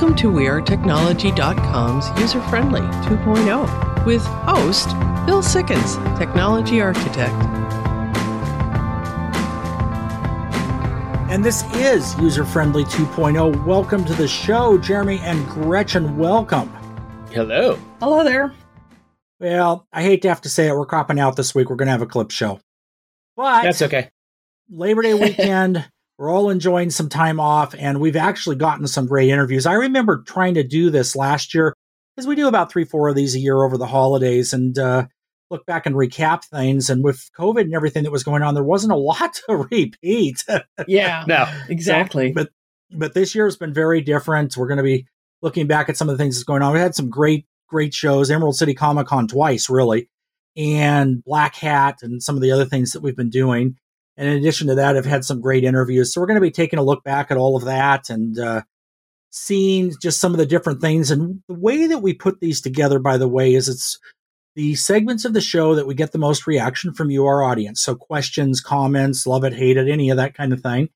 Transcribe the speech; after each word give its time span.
Welcome 0.00 0.16
to 0.16 0.30
WeAreTechnology.com's 0.30 2.18
user 2.18 2.40
friendly 2.48 2.80
2.0 2.80 4.06
with 4.06 4.24
host 4.24 4.88
Bill 5.26 5.42
Sikkens, 5.42 6.18
Technology 6.18 6.80
Architect. 6.80 7.34
And 11.30 11.44
this 11.44 11.64
is 11.74 12.18
User 12.18 12.46
Friendly 12.46 12.84
2.0. 12.84 13.66
Welcome 13.66 14.06
to 14.06 14.14
the 14.14 14.26
show, 14.26 14.78
Jeremy 14.78 15.18
and 15.18 15.46
Gretchen. 15.46 16.16
Welcome. 16.16 16.70
Hello. 17.30 17.78
Hello 18.00 18.24
there. 18.24 18.54
Well, 19.38 19.86
I 19.92 20.02
hate 20.02 20.22
to 20.22 20.30
have 20.30 20.40
to 20.40 20.48
say 20.48 20.68
it. 20.68 20.72
We're 20.72 20.86
cropping 20.86 21.20
out 21.20 21.36
this 21.36 21.54
week. 21.54 21.68
We're 21.68 21.76
going 21.76 21.88
to 21.88 21.92
have 21.92 22.00
a 22.00 22.06
clip 22.06 22.30
show. 22.30 22.58
But 23.36 23.64
that's 23.64 23.82
okay. 23.82 24.08
Labor 24.70 25.02
Day 25.02 25.12
weekend, 25.12 25.86
we're 26.20 26.30
all 26.30 26.50
enjoying 26.50 26.90
some 26.90 27.08
time 27.08 27.40
off, 27.40 27.74
and 27.78 27.98
we've 27.98 28.14
actually 28.14 28.56
gotten 28.56 28.86
some 28.86 29.06
great 29.06 29.30
interviews. 29.30 29.64
I 29.64 29.72
remember 29.72 30.22
trying 30.22 30.52
to 30.52 30.62
do 30.62 30.90
this 30.90 31.16
last 31.16 31.54
year 31.54 31.74
because 32.14 32.26
we 32.26 32.36
do 32.36 32.46
about 32.46 32.70
three, 32.70 32.84
four 32.84 33.08
of 33.08 33.16
these 33.16 33.34
a 33.34 33.38
year 33.38 33.64
over 33.64 33.78
the 33.78 33.86
holidays 33.86 34.52
and 34.52 34.78
uh, 34.78 35.06
look 35.48 35.64
back 35.64 35.86
and 35.86 35.94
recap 35.94 36.44
things. 36.44 36.90
And 36.90 37.02
with 37.02 37.30
COVID 37.38 37.62
and 37.62 37.74
everything 37.74 38.02
that 38.02 38.12
was 38.12 38.22
going 38.22 38.42
on, 38.42 38.52
there 38.52 38.62
wasn't 38.62 38.92
a 38.92 38.96
lot 38.98 39.32
to 39.48 39.56
repeat. 39.56 40.44
yeah, 40.86 41.24
no, 41.26 41.50
exactly. 41.70 42.28
So, 42.28 42.34
but 42.34 42.50
but 42.90 43.14
this 43.14 43.34
year 43.34 43.46
has 43.46 43.56
been 43.56 43.72
very 43.72 44.02
different. 44.02 44.54
We're 44.58 44.68
going 44.68 44.76
to 44.76 44.82
be 44.82 45.06
looking 45.40 45.68
back 45.68 45.88
at 45.88 45.96
some 45.96 46.10
of 46.10 46.18
the 46.18 46.22
things 46.22 46.36
that's 46.36 46.44
going 46.44 46.60
on. 46.60 46.74
We 46.74 46.80
had 46.80 46.94
some 46.94 47.08
great 47.08 47.46
great 47.66 47.94
shows, 47.94 48.30
Emerald 48.30 48.56
City 48.56 48.74
Comic 48.74 49.06
Con 49.06 49.26
twice, 49.26 49.70
really, 49.70 50.10
and 50.54 51.24
Black 51.24 51.54
Hat, 51.54 52.00
and 52.02 52.22
some 52.22 52.36
of 52.36 52.42
the 52.42 52.52
other 52.52 52.66
things 52.66 52.92
that 52.92 53.00
we've 53.00 53.16
been 53.16 53.30
doing. 53.30 53.76
And 54.20 54.28
in 54.28 54.36
addition 54.36 54.68
to 54.68 54.74
that, 54.74 54.98
I've 54.98 55.06
had 55.06 55.24
some 55.24 55.40
great 55.40 55.64
interviews. 55.64 56.12
So 56.12 56.20
we're 56.20 56.26
going 56.26 56.36
to 56.36 56.42
be 56.42 56.50
taking 56.50 56.78
a 56.78 56.82
look 56.82 57.02
back 57.02 57.30
at 57.30 57.38
all 57.38 57.56
of 57.56 57.64
that 57.64 58.10
and 58.10 58.38
uh, 58.38 58.62
seeing 59.30 59.94
just 60.00 60.20
some 60.20 60.32
of 60.32 60.38
the 60.38 60.44
different 60.44 60.82
things. 60.82 61.10
And 61.10 61.42
the 61.48 61.54
way 61.54 61.86
that 61.86 62.00
we 62.00 62.12
put 62.12 62.38
these 62.38 62.60
together, 62.60 62.98
by 62.98 63.16
the 63.16 63.28
way, 63.28 63.54
is 63.54 63.66
it's 63.66 63.98
the 64.56 64.74
segments 64.74 65.24
of 65.24 65.32
the 65.32 65.40
show 65.40 65.74
that 65.74 65.86
we 65.86 65.94
get 65.94 66.12
the 66.12 66.18
most 66.18 66.46
reaction 66.46 66.92
from 66.92 67.10
you, 67.10 67.24
our 67.24 67.42
audience. 67.42 67.80
So 67.80 67.94
questions, 67.94 68.60
comments, 68.60 69.26
love 69.26 69.42
it, 69.42 69.54
hate 69.54 69.78
it, 69.78 69.88
any 69.88 70.10
of 70.10 70.18
that 70.18 70.34
kind 70.34 70.52
of 70.52 70.60
thing 70.60 70.90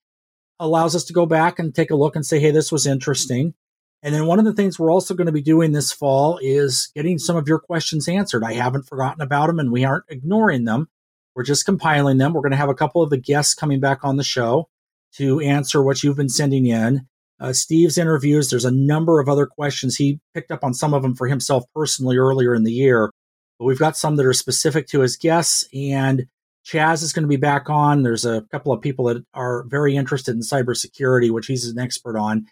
allows 0.61 0.95
us 0.95 1.05
to 1.05 1.13
go 1.13 1.27
back 1.27 1.59
and 1.59 1.75
take 1.75 1.91
a 1.91 1.97
look 1.97 2.17
and 2.17 2.25
say, 2.25 2.39
hey, 2.39 2.51
this 2.51 2.71
was 2.71 2.87
interesting. 2.87 3.55
And 4.03 4.15
then 4.15 4.27
one 4.27 4.39
of 4.39 4.45
the 4.45 4.53
things 4.53 4.79
we're 4.79 4.93
also 4.93 5.15
going 5.15 5.27
to 5.27 5.33
be 5.33 5.43
doing 5.43 5.73
this 5.73 5.91
fall 5.91 6.39
is 6.43 6.91
getting 6.95 7.19
some 7.19 7.37
of 7.37 7.49
your 7.49 7.59
questions 7.59 8.07
answered. 8.07 8.45
I 8.45 8.53
haven't 8.53 8.87
forgotten 8.87 9.23
about 9.23 9.47
them 9.47 9.59
and 9.59 9.73
we 9.73 9.85
aren't 9.85 10.05
ignoring 10.09 10.65
them. 10.65 10.89
We're 11.35 11.43
just 11.45 11.65
compiling 11.65 12.19
them. 12.19 12.33
We're 12.33 12.43
going 12.43 12.53
to 12.53 12.57
have 12.57 12.69
a 12.69 12.75
couple 12.75 13.03
of 13.03 13.11
the 13.11 13.17
guests 13.17 13.55
coming 13.55 13.81
back 13.81 14.05
on 14.05 14.17
the 14.17 14.25
show 14.25 14.69
to 15.17 15.41
answer 15.41 15.83
what 15.83 16.03
you've 16.03 16.17
been 16.17 16.29
sending 16.29 16.67
in. 16.67 17.07
Uh, 17.41 17.53
Steve's 17.53 17.99
interviews, 17.99 18.51
there's 18.51 18.65
a 18.65 18.71
number 18.71 19.21
of 19.21 19.29
other 19.29 19.47
questions. 19.47 19.97
He 19.97 20.21
picked 20.35 20.53
up 20.53 20.63
on 20.63 20.73
some 20.73 20.95
of 20.95 21.03
them 21.03 21.15
for 21.15 21.27
himself 21.27 21.65
personally 21.75 22.17
earlier 22.17 22.55
in 22.55 22.65
the 22.65 22.73
year, 22.73 23.11
but 23.59 23.65
we've 23.65 23.79
got 23.79 23.97
some 23.97 24.17
that 24.17 24.27
are 24.27 24.33
specific 24.33 24.87
to 24.89 25.01
his 25.01 25.17
guests. 25.17 25.69
And 25.75 26.27
Chaz 26.65 27.03
is 27.03 27.13
going 27.13 27.25
to 27.25 27.29
be 27.29 27.37
back 27.37 27.69
on. 27.69 28.03
There's 28.03 28.25
a 28.25 28.43
couple 28.51 28.73
of 28.73 28.81
people 28.81 29.07
that 29.07 29.25
are 29.35 29.65
very 29.65 29.97
interested 29.97 30.35
in 30.35 30.41
cybersecurity, 30.41 31.31
which 31.31 31.47
he's 31.47 31.67
an 31.67 31.79
expert 31.79 32.17
on. 32.17 32.47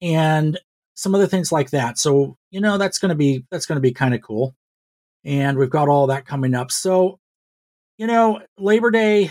And 0.00 0.58
some 0.94 1.14
other 1.14 1.26
things 1.26 1.50
like 1.52 1.70
that. 1.70 1.98
So, 1.98 2.36
you 2.50 2.60
know, 2.60 2.78
that's 2.78 2.98
going 2.98 3.10
to 3.10 3.14
be 3.14 3.44
that's 3.50 3.66
going 3.66 3.76
to 3.76 3.82
be 3.82 3.92
kind 3.92 4.14
of 4.14 4.22
cool. 4.22 4.54
And 5.24 5.58
we've 5.58 5.70
got 5.70 5.88
all 5.88 6.06
that 6.08 6.26
coming 6.26 6.54
up. 6.54 6.70
So, 6.70 7.19
you 8.00 8.06
know, 8.06 8.40
Labor 8.56 8.90
Day 8.90 9.30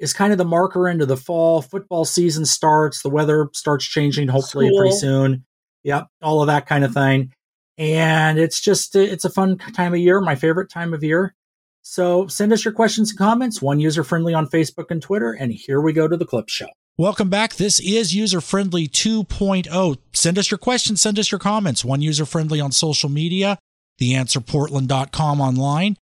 is 0.00 0.12
kind 0.12 0.32
of 0.32 0.38
the 0.38 0.44
marker 0.44 0.88
into 0.88 1.06
the 1.06 1.16
fall. 1.16 1.62
Football 1.62 2.04
season 2.04 2.44
starts, 2.44 3.02
the 3.02 3.08
weather 3.08 3.48
starts 3.52 3.86
changing 3.86 4.26
hopefully 4.26 4.66
School. 4.66 4.78
pretty 4.80 4.96
soon. 4.96 5.44
Yep, 5.84 6.08
all 6.20 6.42
of 6.42 6.48
that 6.48 6.66
kind 6.66 6.82
of 6.82 6.90
mm-hmm. 6.90 7.00
thing. 7.00 7.32
And 7.78 8.36
it's 8.36 8.60
just 8.60 8.96
it's 8.96 9.24
a 9.24 9.30
fun 9.30 9.58
time 9.58 9.94
of 9.94 10.00
year, 10.00 10.20
my 10.20 10.34
favorite 10.34 10.70
time 10.70 10.92
of 10.92 11.04
year. 11.04 11.36
So, 11.82 12.26
send 12.26 12.52
us 12.52 12.64
your 12.64 12.74
questions 12.74 13.10
and 13.10 13.18
comments, 13.18 13.62
one 13.62 13.78
user 13.78 14.02
friendly 14.02 14.34
on 14.34 14.48
Facebook 14.48 14.90
and 14.90 15.00
Twitter, 15.00 15.32
and 15.32 15.52
here 15.52 15.80
we 15.80 15.92
go 15.92 16.08
to 16.08 16.16
the 16.16 16.26
clip 16.26 16.48
show. 16.48 16.66
Welcome 16.98 17.30
back. 17.30 17.54
This 17.54 17.80
is 17.80 18.14
User 18.14 18.42
Friendly 18.42 18.86
2.0. 18.86 19.96
Send 20.12 20.38
us 20.38 20.50
your 20.50 20.58
questions, 20.58 21.00
send 21.00 21.18
us 21.18 21.30
your 21.30 21.38
comments. 21.38 21.84
One 21.84 22.02
user 22.02 22.26
friendly 22.26 22.60
on 22.60 22.72
social 22.72 23.08
media, 23.08 23.56
theanswerportland.com 24.00 25.40
online. 25.40 25.96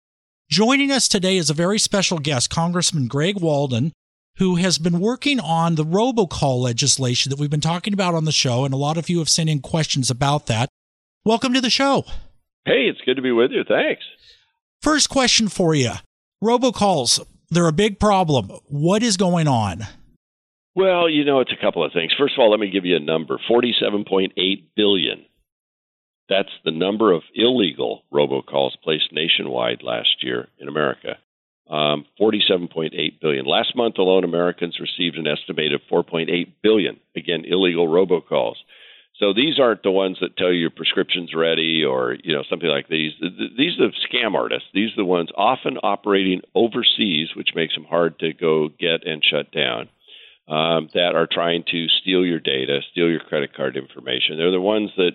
Joining 0.50 0.90
us 0.90 1.08
today 1.08 1.38
is 1.38 1.48
a 1.48 1.54
very 1.54 1.78
special 1.78 2.18
guest, 2.18 2.50
Congressman 2.50 3.08
Greg 3.08 3.40
Walden, 3.40 3.92
who 4.36 4.56
has 4.56 4.76
been 4.76 5.00
working 5.00 5.40
on 5.40 5.74
the 5.74 5.84
robocall 5.84 6.60
legislation 6.60 7.30
that 7.30 7.38
we've 7.38 7.50
been 7.50 7.62
talking 7.62 7.94
about 7.94 8.14
on 8.14 8.26
the 8.26 8.30
show, 8.30 8.64
and 8.66 8.74
a 8.74 8.76
lot 8.76 8.98
of 8.98 9.08
you 9.08 9.18
have 9.20 9.28
sent 9.30 9.48
in 9.48 9.60
questions 9.60 10.10
about 10.10 10.46
that. 10.46 10.68
Welcome 11.24 11.54
to 11.54 11.62
the 11.62 11.70
show. 11.70 12.04
Hey, 12.66 12.88
it's 12.88 13.00
good 13.06 13.14
to 13.16 13.22
be 13.22 13.32
with 13.32 13.52
you. 13.52 13.64
Thanks. 13.66 14.02
First 14.82 15.08
question 15.08 15.48
for 15.48 15.74
you 15.74 15.92
robocalls, 16.42 17.24
they're 17.50 17.66
a 17.66 17.72
big 17.72 17.98
problem. 17.98 18.50
What 18.66 19.02
is 19.02 19.16
going 19.16 19.48
on? 19.48 19.86
Well, 20.74 21.08
you 21.08 21.24
know, 21.24 21.40
it's 21.40 21.52
a 21.52 21.64
couple 21.64 21.82
of 21.84 21.92
things. 21.92 22.12
First 22.18 22.34
of 22.34 22.40
all, 22.40 22.50
let 22.50 22.60
me 22.60 22.68
give 22.68 22.84
you 22.84 22.96
a 22.96 23.00
number 23.00 23.40
47.8 23.50 24.32
billion. 24.76 25.24
That's 26.28 26.52
the 26.64 26.70
number 26.70 27.12
of 27.12 27.22
illegal 27.34 28.02
robocalls 28.12 28.72
placed 28.82 29.12
nationwide 29.12 29.82
last 29.82 30.22
year 30.22 30.48
in 30.58 30.68
America. 30.68 31.18
Um, 31.68 32.04
47.8 32.20 33.20
billion. 33.20 33.46
Last 33.46 33.74
month 33.74 33.98
alone, 33.98 34.24
Americans 34.24 34.78
received 34.80 35.16
an 35.16 35.26
estimated 35.26 35.80
4.8 35.90 36.52
billion, 36.62 37.00
again, 37.16 37.44
illegal 37.46 37.88
robocalls. 37.88 38.56
So 39.18 39.32
these 39.32 39.60
aren't 39.60 39.82
the 39.82 39.92
ones 39.92 40.18
that 40.20 40.36
tell 40.36 40.52
you 40.52 40.58
your 40.58 40.70
prescription's 40.70 41.34
ready 41.34 41.84
or 41.84 42.16
you 42.24 42.34
know 42.34 42.42
something 42.50 42.68
like 42.68 42.88
these. 42.88 43.12
These 43.20 43.78
are 43.78 43.88
the 43.88 43.92
scam 44.10 44.34
artists. 44.34 44.68
These 44.74 44.90
are 44.92 45.02
the 45.02 45.04
ones 45.04 45.28
often 45.36 45.78
operating 45.82 46.40
overseas, 46.54 47.28
which 47.36 47.54
makes 47.54 47.74
them 47.74 47.84
hard 47.84 48.18
to 48.18 48.32
go 48.32 48.68
get 48.68 49.06
and 49.06 49.22
shut 49.24 49.52
down 49.52 49.88
um, 50.48 50.88
that 50.94 51.14
are 51.14 51.28
trying 51.30 51.62
to 51.70 51.86
steal 52.00 52.24
your 52.24 52.40
data, 52.40 52.80
steal 52.90 53.08
your 53.08 53.20
credit 53.20 53.54
card 53.54 53.76
information. 53.76 54.36
They're 54.36 54.50
the 54.50 54.60
ones 54.60 54.90
that 54.96 55.12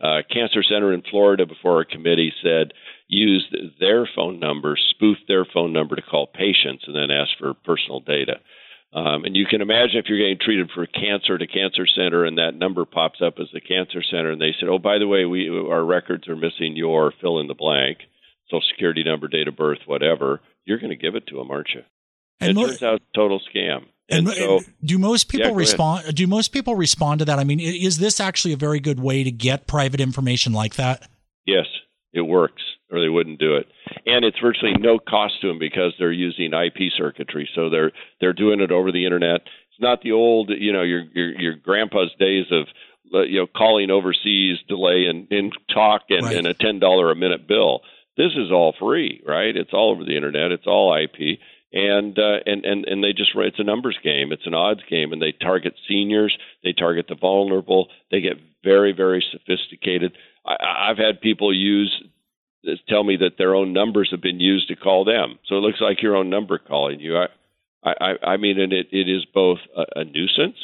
uh, 0.00 0.22
Cancer 0.30 0.62
Center 0.62 0.92
in 0.92 1.02
Florida, 1.10 1.46
before 1.46 1.80
a 1.80 1.86
committee, 1.86 2.32
said 2.42 2.72
used 3.08 3.54
their 3.80 4.08
phone 4.14 4.38
number, 4.38 4.76
spoofed 4.90 5.26
their 5.28 5.44
phone 5.44 5.72
number 5.72 5.96
to 5.96 6.02
call 6.02 6.26
patients, 6.26 6.84
and 6.86 6.94
then 6.94 7.10
ask 7.10 7.30
for 7.38 7.54
personal 7.54 8.00
data. 8.00 8.34
Um, 8.92 9.24
and 9.24 9.36
you 9.36 9.46
can 9.46 9.60
imagine 9.60 9.98
if 9.98 10.06
you're 10.08 10.18
getting 10.18 10.38
treated 10.40 10.70
for 10.74 10.84
cancer 10.86 11.36
at 11.36 11.42
a 11.42 11.46
cancer 11.46 11.86
center, 11.86 12.24
and 12.24 12.38
that 12.38 12.54
number 12.54 12.84
pops 12.84 13.20
up 13.24 13.34
as 13.38 13.46
the 13.52 13.60
cancer 13.60 14.02
center, 14.02 14.30
and 14.30 14.40
they 14.40 14.54
said, 14.58 14.68
"Oh, 14.68 14.78
by 14.78 14.98
the 14.98 15.06
way, 15.06 15.24
we 15.26 15.48
our 15.48 15.84
records 15.84 16.28
are 16.28 16.36
missing 16.36 16.76
your 16.76 17.12
fill 17.20 17.38
in 17.38 17.46
the 17.46 17.54
blank, 17.54 17.98
social 18.50 18.66
security 18.68 19.04
number, 19.04 19.28
date 19.28 19.48
of 19.48 19.56
birth, 19.56 19.80
whatever." 19.86 20.40
You're 20.64 20.78
going 20.78 20.90
to 20.90 20.96
give 20.96 21.14
it 21.14 21.26
to 21.28 21.36
them, 21.36 21.50
aren't 21.50 21.70
you? 21.74 21.82
And 22.40 22.58
it 22.58 22.60
turns 22.60 22.82
out 22.82 23.02
total 23.14 23.40
scam. 23.54 23.86
And, 24.10 24.26
and 24.26 24.36
so, 24.36 24.60
do 24.84 24.98
most 24.98 25.28
people 25.28 25.50
yeah, 25.50 25.56
respond? 25.56 26.02
Ahead. 26.02 26.14
Do 26.16 26.26
most 26.26 26.48
people 26.48 26.74
respond 26.74 27.20
to 27.20 27.24
that? 27.26 27.38
I 27.38 27.44
mean, 27.44 27.60
is 27.60 27.98
this 27.98 28.20
actually 28.20 28.52
a 28.52 28.56
very 28.56 28.80
good 28.80 29.00
way 29.00 29.22
to 29.24 29.30
get 29.30 29.66
private 29.66 30.00
information 30.00 30.52
like 30.52 30.74
that? 30.74 31.08
Yes, 31.46 31.66
it 32.12 32.22
works, 32.22 32.62
or 32.90 33.00
they 33.00 33.08
wouldn't 33.08 33.38
do 33.38 33.56
it. 33.56 33.66
And 34.06 34.24
it's 34.24 34.38
virtually 34.40 34.72
no 34.78 34.98
cost 34.98 35.40
to 35.42 35.48
them 35.48 35.58
because 35.58 35.94
they're 35.98 36.12
using 36.12 36.52
IP 36.52 36.92
circuitry, 36.96 37.48
so 37.54 37.70
they're 37.70 37.92
they're 38.20 38.32
doing 38.32 38.60
it 38.60 38.72
over 38.72 38.90
the 38.90 39.04
internet. 39.04 39.42
It's 39.42 39.80
not 39.80 40.02
the 40.02 40.12
old, 40.12 40.50
you 40.50 40.72
know, 40.72 40.82
your 40.82 41.04
your, 41.14 41.40
your 41.40 41.54
grandpa's 41.54 42.10
days 42.18 42.46
of 42.50 42.66
you 43.28 43.40
know 43.40 43.46
calling 43.46 43.90
overseas, 43.90 44.58
delay 44.68 45.06
and 45.08 45.30
in 45.30 45.50
talk 45.72 46.02
and, 46.10 46.26
right. 46.26 46.36
and 46.36 46.46
a 46.46 46.54
ten 46.54 46.78
dollar 46.78 47.10
a 47.10 47.16
minute 47.16 47.46
bill. 47.46 47.80
This 48.16 48.32
is 48.36 48.50
all 48.50 48.74
free, 48.78 49.22
right? 49.26 49.56
It's 49.56 49.72
all 49.72 49.92
over 49.92 50.04
the 50.04 50.16
internet. 50.16 50.52
It's 50.52 50.66
all 50.66 50.94
IP 50.94 51.38
and 51.72 52.18
uh, 52.18 52.38
and 52.46 52.64
and 52.64 52.84
and 52.84 53.04
they 53.04 53.12
just 53.12 53.30
it's 53.34 53.58
a 53.58 53.64
numbers 53.64 53.98
game. 54.02 54.32
It's 54.32 54.46
an 54.46 54.54
odds 54.54 54.82
game, 54.88 55.12
and 55.12 55.22
they 55.22 55.32
target 55.32 55.74
seniors. 55.88 56.36
They 56.64 56.72
target 56.72 57.06
the 57.08 57.14
vulnerable. 57.14 57.88
They 58.10 58.20
get 58.20 58.40
very 58.64 58.92
very 58.92 59.24
sophisticated. 59.30 60.12
I, 60.44 60.90
I've 60.90 60.98
had 60.98 61.20
people 61.20 61.54
use 61.54 62.02
tell 62.88 63.04
me 63.04 63.16
that 63.16 63.38
their 63.38 63.54
own 63.54 63.72
numbers 63.72 64.08
have 64.10 64.20
been 64.20 64.40
used 64.40 64.68
to 64.68 64.76
call 64.76 65.04
them. 65.04 65.38
So 65.46 65.56
it 65.56 65.60
looks 65.60 65.80
like 65.80 66.02
your 66.02 66.16
own 66.16 66.28
number 66.28 66.58
calling 66.58 67.00
you. 67.00 67.16
I 67.16 67.26
I, 67.82 68.12
I 68.22 68.36
mean, 68.36 68.60
and 68.60 68.72
it, 68.72 68.88
it 68.92 69.08
is 69.08 69.24
both 69.32 69.58
a, 69.76 70.00
a 70.00 70.04
nuisance. 70.04 70.58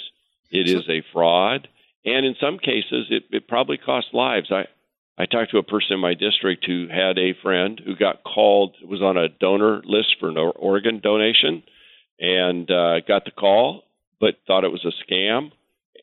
It 0.50 0.68
is 0.68 0.88
a 0.88 1.02
fraud, 1.12 1.66
and 2.04 2.24
in 2.24 2.36
some 2.40 2.58
cases, 2.58 3.06
it, 3.10 3.24
it 3.30 3.48
probably 3.48 3.78
costs 3.78 4.10
lives. 4.12 4.52
I 4.52 4.66
I 5.18 5.26
talked 5.26 5.50
to 5.52 5.58
a 5.58 5.62
person 5.62 5.94
in 5.94 6.00
my 6.00 6.14
district 6.14 6.66
who 6.66 6.88
had 6.90 7.18
a 7.18 7.34
friend 7.42 7.80
who 7.84 7.96
got 7.96 8.22
called, 8.22 8.76
was 8.84 9.00
on 9.00 9.16
a 9.16 9.28
donor 9.28 9.80
list 9.84 10.16
for 10.20 10.28
an 10.28 10.36
organ 10.36 11.00
donation, 11.00 11.62
and 12.20 12.70
uh, 12.70 13.00
got 13.00 13.24
the 13.24 13.30
call, 13.30 13.84
but 14.20 14.36
thought 14.46 14.64
it 14.64 14.72
was 14.72 14.84
a 14.84 14.92
scam, 15.12 15.52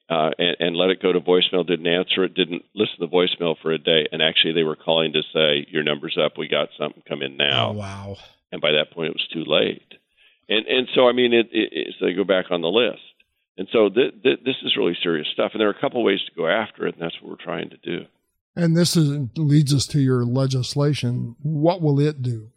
uh, 0.09 0.31
and, 0.37 0.57
and 0.59 0.75
let 0.75 0.89
it 0.89 1.01
go 1.01 1.11
to 1.13 1.19
voicemail. 1.19 1.65
Didn't 1.65 1.87
answer 1.87 2.23
it. 2.23 2.33
Didn't 2.33 2.63
listen 2.73 2.99
to 2.99 3.07
the 3.07 3.11
voicemail 3.11 3.55
for 3.61 3.71
a 3.71 3.77
day, 3.77 4.07
and 4.11 4.21
actually 4.21 4.53
they 4.53 4.63
were 4.63 4.75
calling 4.75 5.13
to 5.13 5.21
say 5.33 5.65
your 5.69 5.83
number's 5.83 6.17
up. 6.17 6.37
We 6.37 6.47
got 6.47 6.69
something. 6.77 7.03
Come 7.07 7.21
in 7.21 7.37
now. 7.37 7.69
Oh, 7.69 7.73
wow. 7.73 8.17
And 8.51 8.61
by 8.61 8.71
that 8.71 8.91
point, 8.91 9.09
it 9.09 9.15
was 9.15 9.27
too 9.31 9.43
late. 9.45 9.81
And 10.49 10.65
and 10.67 10.87
so 10.93 11.07
I 11.07 11.13
mean, 11.13 11.33
it, 11.33 11.49
it, 11.51 11.69
it 11.71 11.95
so 11.99 12.05
they 12.05 12.13
go 12.13 12.23
back 12.23 12.45
on 12.51 12.61
the 12.61 12.67
list. 12.67 13.01
And 13.57 13.67
so 13.71 13.89
th- 13.89 14.21
th- 14.23 14.39
this 14.43 14.55
is 14.63 14.75
really 14.75 14.97
serious 15.01 15.27
stuff. 15.31 15.51
And 15.53 15.61
there 15.61 15.67
are 15.67 15.77
a 15.77 15.79
couple 15.79 16.03
ways 16.03 16.19
to 16.25 16.35
go 16.35 16.47
after 16.47 16.87
it, 16.87 16.95
and 16.95 17.03
that's 17.03 17.15
what 17.21 17.29
we're 17.29 17.43
trying 17.43 17.69
to 17.69 17.77
do. 17.77 18.05
And 18.55 18.77
this 18.77 18.95
is, 18.95 19.29
leads 19.35 19.73
us 19.73 19.87
to 19.87 19.99
your 19.99 20.23
legislation. 20.25 21.35
What 21.41 21.81
will 21.81 21.99
it 21.99 22.21
do? 22.21 22.51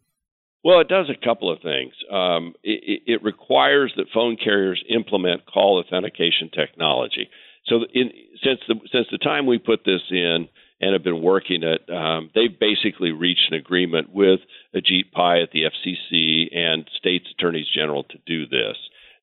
Well, 0.63 0.81
it 0.81 0.89
does 0.89 1.09
a 1.09 1.25
couple 1.25 1.51
of 1.51 1.61
things. 1.63 1.95
Um, 2.11 2.55
it, 2.65 3.03
it, 3.07 3.23
requires 3.23 3.93
that 3.97 4.07
phone 4.13 4.37
carriers 4.37 4.83
implement 4.89 5.47
call 5.47 5.79
authentication 5.79 6.51
technology. 6.53 7.31
So, 7.67 7.85
in, 7.95 8.11
since 8.43 8.59
the 8.67 8.75
since 8.91 9.07
the 9.13 9.19
time 9.19 9.47
we 9.47 9.59
put 9.59 9.85
this 9.85 10.03
in 10.11 10.49
and 10.81 10.93
have 10.93 11.05
been 11.05 11.23
working 11.23 11.63
it, 11.63 11.89
um, 11.89 12.31
they've 12.35 12.59
basically 12.59 13.13
reached 13.13 13.53
an 13.53 13.57
agreement 13.57 14.13
with 14.13 14.41
Ajit 14.75 15.13
Pai 15.13 15.41
at 15.41 15.53
the 15.53 15.63
FCC 15.71 16.55
and 16.55 16.85
states 16.99 17.27
attorneys 17.39 17.67
general 17.73 18.03
to 18.03 18.19
do 18.27 18.49
this. 18.49 18.77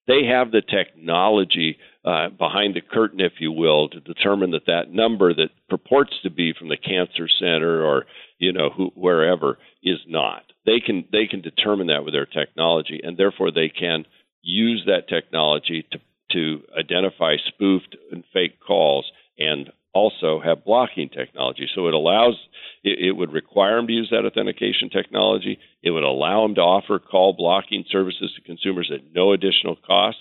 They 0.07 0.25
have 0.25 0.51
the 0.51 0.61
technology 0.61 1.77
uh, 2.03 2.29
behind 2.29 2.75
the 2.75 2.81
curtain, 2.81 3.21
if 3.21 3.33
you 3.39 3.51
will, 3.51 3.87
to 3.89 3.99
determine 4.01 4.51
that 4.51 4.65
that 4.67 4.91
number 4.91 5.33
that 5.33 5.49
purports 5.69 6.13
to 6.23 6.29
be 6.29 6.53
from 6.57 6.67
the 6.69 6.77
cancer 6.77 7.27
center 7.39 7.83
or 7.83 8.05
you 8.37 8.51
know 8.51 8.69
who, 8.69 8.91
wherever 8.95 9.57
is 9.81 9.99
not. 10.07 10.43
They 10.65 10.79
can 10.85 11.05
they 11.11 11.27
can 11.27 11.41
determine 11.41 11.87
that 11.87 12.03
with 12.03 12.13
their 12.13 12.25
technology, 12.25 12.99
and 13.01 13.17
therefore 13.17 13.51
they 13.51 13.69
can 13.69 14.05
use 14.41 14.83
that 14.87 15.07
technology 15.07 15.85
to 15.91 15.99
to 16.31 16.63
identify 16.77 17.35
spoofed 17.47 17.95
and 18.11 18.23
fake 18.33 18.59
calls 18.65 19.09
and 19.37 19.71
also 19.93 20.41
have 20.43 20.65
blocking 20.65 21.09
technology. 21.09 21.67
So 21.73 21.87
it 21.87 21.93
allows, 21.93 22.35
it, 22.83 22.99
it, 22.99 23.11
would 23.11 23.31
require 23.31 23.77
them 23.77 23.87
to 23.87 23.93
use 23.93 24.09
that 24.11 24.25
authentication 24.25 24.89
technology. 24.89 25.59
It 25.81 25.91
would 25.91 26.03
allow 26.03 26.43
them 26.43 26.55
to 26.55 26.61
offer 26.61 26.99
call 26.99 27.33
blocking 27.33 27.85
services 27.89 28.33
to 28.35 28.41
consumers 28.41 28.91
at 28.93 29.13
no 29.13 29.33
additional 29.33 29.75
cost 29.75 30.17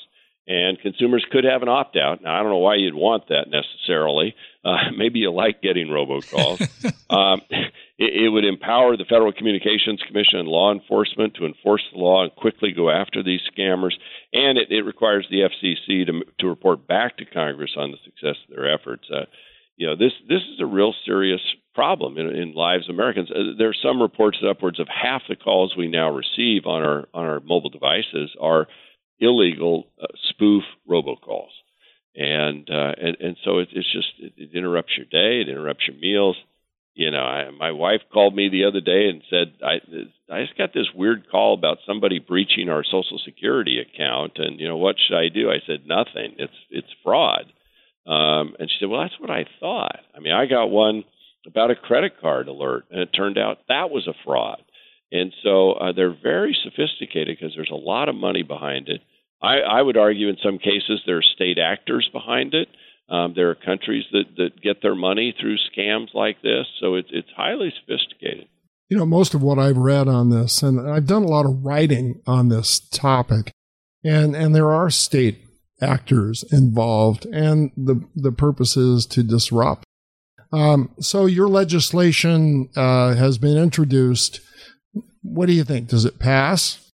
and 0.46 0.80
consumers 0.80 1.24
could 1.30 1.44
have 1.44 1.62
an 1.62 1.68
opt 1.68 1.96
out. 1.96 2.22
Now, 2.22 2.34
I 2.34 2.42
don't 2.42 2.50
know 2.50 2.58
why 2.58 2.74
you'd 2.74 2.94
want 2.94 3.28
that 3.28 3.46
necessarily. 3.48 4.34
Uh, 4.64 4.90
maybe 4.96 5.20
you 5.20 5.30
like 5.30 5.62
getting 5.62 5.86
robocalls. 5.86 6.60
um, 7.10 7.42
it, 7.50 8.24
it, 8.24 8.28
would 8.28 8.44
empower 8.44 8.96
the 8.96 9.04
Federal 9.04 9.32
Communications 9.32 10.02
Commission 10.06 10.40
and 10.40 10.48
law 10.48 10.72
enforcement 10.72 11.34
to 11.34 11.46
enforce 11.46 11.82
the 11.92 11.98
law 11.98 12.24
and 12.24 12.34
quickly 12.34 12.72
go 12.72 12.90
after 12.90 13.22
these 13.22 13.40
scammers. 13.56 13.92
And 14.32 14.58
it, 14.58 14.70
it 14.70 14.82
requires 14.82 15.26
the 15.30 15.42
FCC 15.42 16.06
to, 16.06 16.22
to 16.40 16.48
report 16.48 16.88
back 16.88 17.18
to 17.18 17.24
Congress 17.24 17.72
on 17.76 17.92
the 17.92 17.98
success 18.04 18.36
of 18.48 18.56
their 18.56 18.72
efforts. 18.72 19.04
Uh, 19.10 19.26
you 19.76 19.86
know, 19.86 19.96
this 19.96 20.12
this 20.28 20.42
is 20.52 20.60
a 20.60 20.66
real 20.66 20.94
serious 21.06 21.40
problem 21.74 22.18
in, 22.18 22.28
in 22.28 22.54
lives 22.54 22.88
of 22.88 22.94
Americans. 22.94 23.30
Uh, 23.30 23.56
there 23.58 23.68
are 23.68 23.82
some 23.82 24.02
reports 24.02 24.38
that 24.40 24.48
upwards 24.50 24.78
of 24.78 24.88
half 24.88 25.22
the 25.28 25.36
calls 25.36 25.74
we 25.76 25.88
now 25.88 26.10
receive 26.10 26.66
on 26.66 26.82
our 26.82 27.08
on 27.14 27.24
our 27.24 27.40
mobile 27.40 27.70
devices 27.70 28.34
are 28.40 28.66
illegal 29.18 29.86
uh, 30.00 30.06
spoof 30.30 30.64
robocalls, 30.88 31.52
and 32.14 32.68
uh, 32.70 32.92
and 33.00 33.16
and 33.20 33.36
so 33.44 33.58
it, 33.58 33.68
it's 33.72 33.92
just 33.92 34.08
it, 34.18 34.32
it 34.36 34.50
interrupts 34.54 34.92
your 34.96 35.06
day, 35.06 35.40
it 35.40 35.48
interrupts 35.48 35.84
your 35.88 35.96
meals. 35.96 36.36
You 36.94 37.10
know, 37.10 37.22
I, 37.22 37.48
my 37.50 37.70
wife 37.72 38.02
called 38.12 38.36
me 38.36 38.50
the 38.50 38.64
other 38.64 38.82
day 38.82 39.08
and 39.08 39.22
said, 39.30 39.54
"I 39.64 39.80
I 40.30 40.42
just 40.42 40.58
got 40.58 40.74
this 40.74 40.88
weird 40.94 41.30
call 41.30 41.54
about 41.54 41.78
somebody 41.86 42.18
breaching 42.18 42.68
our 42.68 42.84
Social 42.84 43.18
Security 43.24 43.78
account, 43.80 44.32
and 44.36 44.60
you 44.60 44.68
know 44.68 44.76
what 44.76 44.96
should 44.98 45.16
I 45.16 45.28
do?" 45.30 45.50
I 45.50 45.60
said, 45.66 45.86
"Nothing. 45.86 46.34
It's 46.38 46.52
it's 46.70 46.94
fraud." 47.02 47.50
Um, 48.06 48.56
and 48.58 48.68
she 48.68 48.76
said, 48.80 48.88
"Well, 48.88 49.02
that's 49.02 49.20
what 49.20 49.30
I 49.30 49.46
thought. 49.60 50.00
I 50.16 50.20
mean, 50.20 50.32
I 50.32 50.46
got 50.46 50.66
one 50.66 51.04
about 51.46 51.70
a 51.70 51.76
credit 51.76 52.20
card 52.20 52.48
alert, 52.48 52.84
and 52.90 53.00
it 53.00 53.10
turned 53.14 53.38
out 53.38 53.58
that 53.68 53.90
was 53.90 54.06
a 54.06 54.14
fraud." 54.24 54.62
And 55.12 55.32
so 55.42 55.72
uh, 55.72 55.92
they're 55.92 56.16
very 56.20 56.56
sophisticated 56.64 57.36
because 57.38 57.54
there's 57.54 57.70
a 57.70 57.76
lot 57.76 58.08
of 58.08 58.14
money 58.14 58.42
behind 58.42 58.88
it. 58.88 59.02
I, 59.42 59.58
I 59.58 59.82
would 59.82 59.96
argue 59.96 60.28
in 60.28 60.36
some 60.42 60.58
cases 60.58 61.02
there 61.04 61.18
are 61.18 61.22
state 61.22 61.58
actors 61.58 62.08
behind 62.12 62.54
it. 62.54 62.68
Um, 63.08 63.34
there 63.36 63.50
are 63.50 63.54
countries 63.54 64.04
that, 64.12 64.24
that 64.36 64.62
get 64.62 64.80
their 64.80 64.94
money 64.94 65.34
through 65.38 65.58
scams 65.58 66.14
like 66.14 66.40
this, 66.42 66.66
so 66.80 66.94
it's 66.94 67.10
it's 67.12 67.28
highly 67.36 67.72
sophisticated. 67.80 68.46
You 68.88 68.96
know, 68.96 69.06
most 69.06 69.34
of 69.34 69.42
what 69.42 69.58
I've 69.58 69.76
read 69.76 70.08
on 70.08 70.30
this, 70.30 70.62
and 70.62 70.88
I've 70.88 71.06
done 71.06 71.24
a 71.24 71.28
lot 71.28 71.44
of 71.44 71.64
writing 71.64 72.22
on 72.26 72.48
this 72.48 72.80
topic, 72.80 73.52
and 74.02 74.34
and 74.34 74.54
there 74.54 74.72
are 74.72 74.88
state 74.88 75.44
actors 75.82 76.44
involved, 76.50 77.26
and 77.26 77.72
the 77.76 78.02
the 78.14 78.32
purpose 78.32 78.76
is 78.76 79.06
to 79.06 79.22
disrupt. 79.22 79.84
Um, 80.52 80.90
so 81.00 81.26
your 81.26 81.48
legislation 81.48 82.68
uh, 82.76 83.14
has 83.14 83.38
been 83.38 83.56
introduced. 83.56 84.40
What 85.22 85.46
do 85.46 85.52
you 85.52 85.64
think? 85.64 85.88
Does 85.88 86.04
it 86.04 86.18
pass? 86.18 86.90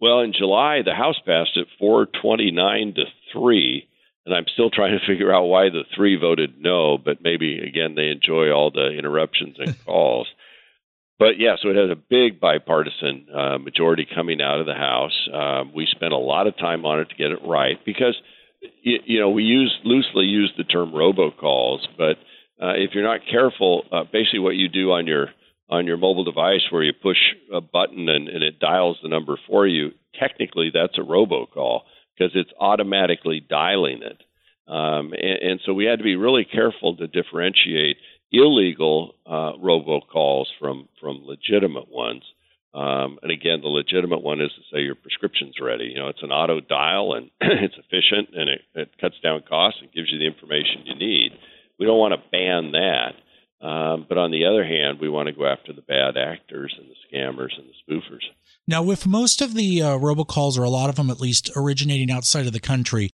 Well, 0.00 0.20
in 0.20 0.32
July, 0.32 0.82
the 0.84 0.94
House 0.94 1.18
passed 1.24 1.56
it 1.56 1.66
429 1.78 2.94
to 2.94 3.04
3. 3.32 3.88
And 4.26 4.34
I'm 4.34 4.46
still 4.52 4.70
trying 4.70 4.98
to 4.98 5.06
figure 5.06 5.32
out 5.32 5.44
why 5.44 5.70
the 5.70 5.84
three 5.94 6.16
voted 6.16 6.54
no, 6.58 6.98
but 6.98 7.22
maybe, 7.22 7.58
again, 7.58 7.94
they 7.94 8.08
enjoy 8.08 8.50
all 8.50 8.70
the 8.70 8.90
interruptions 8.96 9.56
and 9.58 9.76
calls. 9.84 10.28
But 11.18 11.38
yeah, 11.38 11.56
so 11.62 11.68
it 11.68 11.76
has 11.76 11.90
a 11.90 11.96
big 11.96 12.40
bipartisan 12.40 13.26
uh, 13.32 13.58
majority 13.58 14.06
coming 14.12 14.40
out 14.40 14.60
of 14.60 14.66
the 14.66 14.74
House. 14.74 15.28
Um, 15.32 15.72
we 15.74 15.86
spent 15.90 16.12
a 16.12 16.18
lot 16.18 16.46
of 16.46 16.56
time 16.58 16.84
on 16.84 17.00
it 17.00 17.08
to 17.10 17.14
get 17.14 17.30
it 17.30 17.38
right 17.46 17.78
because, 17.86 18.16
you, 18.82 18.98
you 19.04 19.20
know, 19.20 19.30
we 19.30 19.44
use 19.44 19.72
loosely 19.84 20.24
use 20.24 20.52
the 20.56 20.64
term 20.64 20.90
robocalls, 20.92 21.86
but 21.96 22.16
uh, 22.60 22.74
if 22.76 22.90
you're 22.94 23.04
not 23.04 23.20
careful, 23.30 23.84
uh, 23.92 24.04
basically 24.12 24.40
what 24.40 24.56
you 24.56 24.68
do 24.68 24.92
on 24.92 25.06
your 25.06 25.28
on 25.70 25.86
your 25.86 25.96
mobile 25.96 26.24
device 26.24 26.60
where 26.70 26.82
you 26.82 26.92
push 26.92 27.16
a 27.52 27.60
button 27.60 28.08
and, 28.08 28.28
and 28.28 28.42
it 28.42 28.60
dials 28.60 28.98
the 29.02 29.08
number 29.08 29.38
for 29.48 29.66
you, 29.66 29.92
technically 30.18 30.70
that's 30.72 30.98
a 30.98 31.00
robocall 31.00 31.80
because 32.16 32.32
it's 32.34 32.50
automatically 32.60 33.40
dialing 33.40 34.02
it. 34.02 34.22
Um, 34.70 35.12
and, 35.12 35.50
and, 35.50 35.60
so 35.64 35.74
we 35.74 35.84
had 35.84 35.98
to 35.98 36.04
be 36.04 36.16
really 36.16 36.44
careful 36.44 36.96
to 36.96 37.06
differentiate 37.06 37.96
illegal 38.36 39.14
uh, 39.26 39.52
robocalls 39.62 40.46
from 40.58 40.88
from 41.00 41.24
legitimate 41.24 41.88
ones. 41.88 42.22
Um, 42.74 43.18
and 43.22 43.30
again, 43.30 43.60
the 43.62 43.68
legitimate 43.68 44.22
one 44.22 44.40
is 44.40 44.50
to 44.50 44.62
say 44.72 44.82
your 44.82 44.96
prescription's 44.96 45.54
ready. 45.62 45.84
You 45.84 46.00
know, 46.00 46.08
it's 46.08 46.22
an 46.24 46.32
auto 46.32 46.60
dial 46.60 47.14
and 47.14 47.30
it's 47.40 47.76
efficient 47.78 48.34
and 48.34 48.50
it, 48.50 48.62
it 48.74 48.98
cuts 49.00 49.14
down 49.22 49.42
costs 49.48 49.78
and 49.80 49.92
gives 49.92 50.10
you 50.10 50.18
the 50.18 50.26
information 50.26 50.82
you 50.84 50.96
need. 50.96 51.30
We 51.78 51.86
don't 51.86 51.98
want 51.98 52.14
to 52.14 52.30
ban 52.30 52.72
that. 52.72 53.14
Um, 53.64 54.04
but 54.08 54.18
on 54.18 54.30
the 54.30 54.44
other 54.44 54.64
hand, 54.64 54.98
we 55.00 55.08
want 55.08 55.28
to 55.28 55.32
go 55.32 55.46
after 55.46 55.72
the 55.72 55.82
bad 55.82 56.16
actors 56.18 56.74
and 56.76 56.88
the 56.88 56.96
scammers 57.06 57.56
and 57.56 57.66
the 57.66 57.94
spoofers. 57.94 58.24
Now, 58.66 58.82
with 58.82 59.06
most 59.06 59.40
of 59.40 59.54
the 59.54 59.80
uh, 59.80 59.98
robocalls, 59.98 60.58
or 60.58 60.64
a 60.64 60.70
lot 60.70 60.90
of 60.90 60.96
them 60.96 61.08
at 61.10 61.20
least, 61.20 61.50
originating 61.56 62.10
outside 62.10 62.46
of 62.46 62.52
the 62.52 62.60
country, 62.60 63.10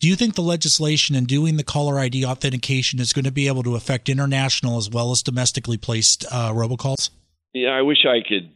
do 0.00 0.08
you 0.08 0.16
think 0.16 0.34
the 0.34 0.42
legislation 0.42 1.16
and 1.16 1.26
doing 1.26 1.56
the 1.56 1.64
caller 1.64 1.98
ID 1.98 2.24
authentication 2.24 3.00
is 3.00 3.12
going 3.12 3.24
to 3.24 3.32
be 3.32 3.46
able 3.46 3.62
to 3.62 3.74
affect 3.74 4.08
international 4.08 4.76
as 4.76 4.90
well 4.90 5.10
as 5.12 5.22
domestically 5.22 5.76
placed 5.76 6.24
uh, 6.30 6.52
robocalls? 6.52 7.10
Yeah, 7.52 7.70
I 7.70 7.82
wish 7.82 8.04
I 8.06 8.26
could 8.26 8.50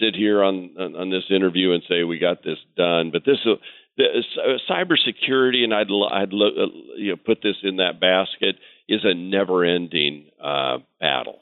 sit 0.00 0.14
here 0.14 0.42
on, 0.42 0.70
on, 0.78 0.96
on 0.96 1.10
this 1.10 1.24
interview 1.30 1.72
and 1.72 1.82
say 1.88 2.04
we 2.04 2.18
got 2.18 2.42
this 2.42 2.58
done, 2.76 3.10
but 3.10 3.24
this 3.24 3.38
uh, 3.46 3.56
uh, 3.98 4.58
cybersecurity, 4.70 5.64
and 5.64 5.72
I'd 5.72 5.88
I'd 6.12 6.32
uh, 6.32 6.66
you 6.96 7.10
know, 7.10 7.16
put 7.16 7.38
this 7.42 7.56
in 7.62 7.76
that 7.76 7.98
basket 8.00 8.56
is 8.88 9.00
a 9.04 9.14
never-ending 9.14 10.26
uh, 10.42 10.78
battle. 11.00 11.40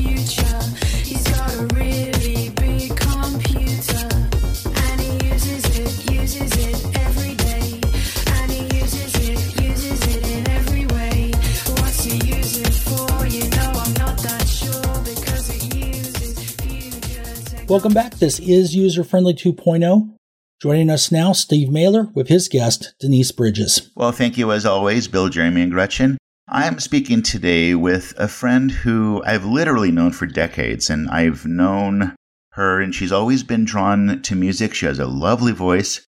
Welcome 17.70 17.94
back. 17.94 18.16
This 18.16 18.40
is 18.40 18.78
User 18.78 19.04
Friendly 19.04 19.34
2.0. 19.34 20.16
Joining 20.62 20.90
us 20.90 21.12
now, 21.12 21.34
Steve 21.34 21.70
Mailer 21.70 22.04
with 22.14 22.30
his 22.30 22.48
guest, 22.48 22.94
Denise 22.98 23.34
Bridges. 23.34 23.92
Well, 23.94 24.14
thank 24.14 24.38
you 24.38 24.54
as 24.54 24.66
always, 24.66 25.10
Bill, 25.10 25.28
Jeremy, 25.28 25.64
and 25.64 25.72
Gretchen. 25.74 26.18
I 26.48 26.66
am 26.66 26.80
speaking 26.80 27.22
today 27.22 27.76
with 27.76 28.14
a 28.18 28.30
friend 28.30 28.72
who 28.72 29.22
I've 29.26 29.44
literally 29.44 29.92
known 29.92 30.14
for 30.14 30.26
decades, 30.26 30.90
and 30.90 31.10
I've 31.10 31.46
known 31.46 32.16
her, 32.54 32.80
and 32.80 32.96
she's 32.96 33.12
always 33.12 33.44
been 33.44 33.66
drawn 33.66 34.22
to 34.22 34.36
music. 34.36 34.74
She 34.74 34.86
has 34.86 34.98
a 34.98 35.06
lovely 35.06 35.52
voice, 35.52 36.06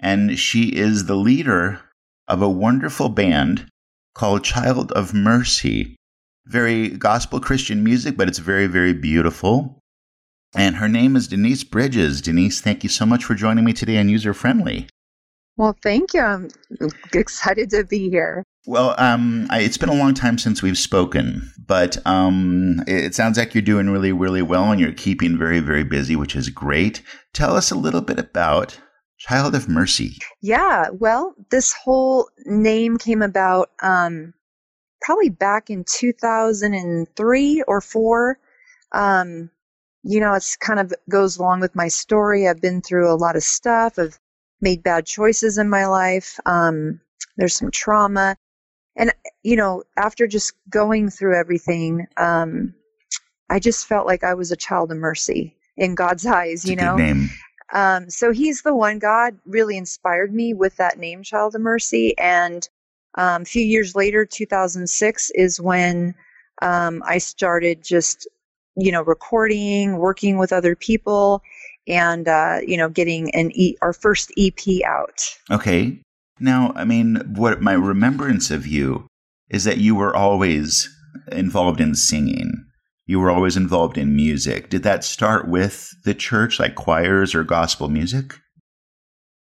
and 0.00 0.36
she 0.36 0.70
is 0.70 1.06
the 1.06 1.14
leader 1.14 1.82
of 2.26 2.42
a 2.42 2.50
wonderful 2.50 3.10
band 3.10 3.68
called 4.16 4.42
Child 4.42 4.90
of 4.90 5.14
Mercy. 5.14 5.94
Very 6.46 6.88
gospel 6.88 7.38
Christian 7.38 7.84
music, 7.84 8.16
but 8.16 8.26
it's 8.26 8.38
very, 8.38 8.66
very 8.66 8.92
beautiful. 8.92 9.78
And 10.56 10.76
her 10.76 10.88
name 10.88 11.16
is 11.16 11.28
Denise 11.28 11.64
Bridges. 11.64 12.22
Denise, 12.22 12.62
thank 12.62 12.82
you 12.82 12.88
so 12.88 13.04
much 13.04 13.24
for 13.24 13.34
joining 13.34 13.62
me 13.62 13.74
today 13.74 13.98
on 13.98 14.08
User 14.08 14.32
Friendly. 14.32 14.88
Well, 15.58 15.76
thank 15.82 16.14
you. 16.14 16.22
I'm 16.22 16.48
excited 17.12 17.68
to 17.70 17.84
be 17.84 18.08
here. 18.08 18.42
Well, 18.66 18.94
um, 18.96 19.46
I, 19.50 19.60
it's 19.60 19.76
been 19.76 19.90
a 19.90 19.94
long 19.94 20.14
time 20.14 20.38
since 20.38 20.62
we've 20.62 20.78
spoken, 20.78 21.52
but 21.66 21.98
um, 22.06 22.82
it, 22.86 23.04
it 23.04 23.14
sounds 23.14 23.36
like 23.36 23.54
you're 23.54 23.62
doing 23.62 23.90
really, 23.90 24.12
really 24.12 24.40
well 24.40 24.70
and 24.72 24.80
you're 24.80 24.92
keeping 24.92 25.36
very, 25.36 25.60
very 25.60 25.84
busy, 25.84 26.16
which 26.16 26.34
is 26.34 26.48
great. 26.48 27.02
Tell 27.34 27.54
us 27.54 27.70
a 27.70 27.76
little 27.76 28.00
bit 28.00 28.18
about 28.18 28.80
Child 29.18 29.54
of 29.54 29.68
Mercy. 29.68 30.16
Yeah, 30.40 30.88
well, 30.90 31.34
this 31.50 31.74
whole 31.74 32.30
name 32.46 32.96
came 32.96 33.20
about 33.20 33.72
um, 33.82 34.32
probably 35.02 35.28
back 35.28 35.68
in 35.68 35.84
2003 35.84 37.62
or 37.68 37.80
four. 37.82 38.38
Um, 38.92 39.50
you 40.06 40.20
know, 40.20 40.34
it's 40.34 40.56
kind 40.56 40.78
of 40.78 40.94
goes 41.08 41.36
along 41.36 41.60
with 41.60 41.74
my 41.74 41.88
story. 41.88 42.46
I've 42.46 42.60
been 42.60 42.80
through 42.80 43.10
a 43.12 43.16
lot 43.16 43.34
of 43.34 43.42
stuff. 43.42 43.98
I've 43.98 44.18
made 44.60 44.82
bad 44.84 45.04
choices 45.04 45.58
in 45.58 45.68
my 45.68 45.86
life. 45.86 46.38
Um, 46.46 47.00
there's 47.36 47.56
some 47.56 47.72
trauma. 47.72 48.36
And, 48.94 49.12
you 49.42 49.56
know, 49.56 49.82
after 49.96 50.28
just 50.28 50.52
going 50.70 51.10
through 51.10 51.36
everything, 51.36 52.06
um, 52.18 52.72
I 53.50 53.58
just 53.58 53.86
felt 53.86 54.06
like 54.06 54.22
I 54.22 54.34
was 54.34 54.52
a 54.52 54.56
child 54.56 54.92
of 54.92 54.98
mercy 54.98 55.56
in 55.76 55.96
God's 55.96 56.24
eyes, 56.38 56.64
you 56.64 56.76
know? 56.76 56.96
Um, 57.72 58.08
so 58.08 58.30
he's 58.30 58.62
the 58.62 58.76
one 58.76 59.00
God 59.00 59.36
really 59.44 59.76
inspired 59.76 60.32
me 60.32 60.54
with 60.54 60.76
that 60.76 60.98
name, 61.00 61.24
Child 61.24 61.56
of 61.56 61.62
Mercy. 61.62 62.16
And 62.16 62.68
um, 63.16 63.42
a 63.42 63.44
few 63.44 63.64
years 63.64 63.96
later, 63.96 64.24
2006, 64.24 65.30
is 65.34 65.60
when 65.60 66.14
um, 66.62 67.02
I 67.04 67.18
started 67.18 67.82
just 67.82 68.28
you 68.76 68.92
know, 68.92 69.02
recording, 69.02 69.98
working 69.98 70.38
with 70.38 70.52
other 70.52 70.76
people, 70.76 71.42
and 71.88 72.28
uh, 72.28 72.58
you 72.66 72.76
know, 72.76 72.88
getting 72.88 73.34
an 73.34 73.50
e- 73.52 73.76
our 73.82 73.92
first 73.92 74.32
EP 74.36 74.82
out. 74.84 75.22
Okay. 75.50 76.00
Now, 76.38 76.72
I 76.76 76.84
mean, 76.84 77.16
what 77.34 77.62
my 77.62 77.72
remembrance 77.72 78.50
of 78.50 78.66
you 78.66 79.06
is 79.48 79.64
that 79.64 79.78
you 79.78 79.94
were 79.94 80.14
always 80.14 80.88
involved 81.32 81.80
in 81.80 81.94
singing. 81.94 82.66
You 83.06 83.20
were 83.20 83.30
always 83.30 83.56
involved 83.56 83.96
in 83.96 84.16
music. 84.16 84.68
Did 84.68 84.82
that 84.82 85.04
start 85.04 85.48
with 85.48 85.94
the 86.04 86.12
church, 86.12 86.58
like 86.58 86.74
choirs 86.74 87.34
or 87.34 87.44
gospel 87.44 87.88
music? 87.88 88.34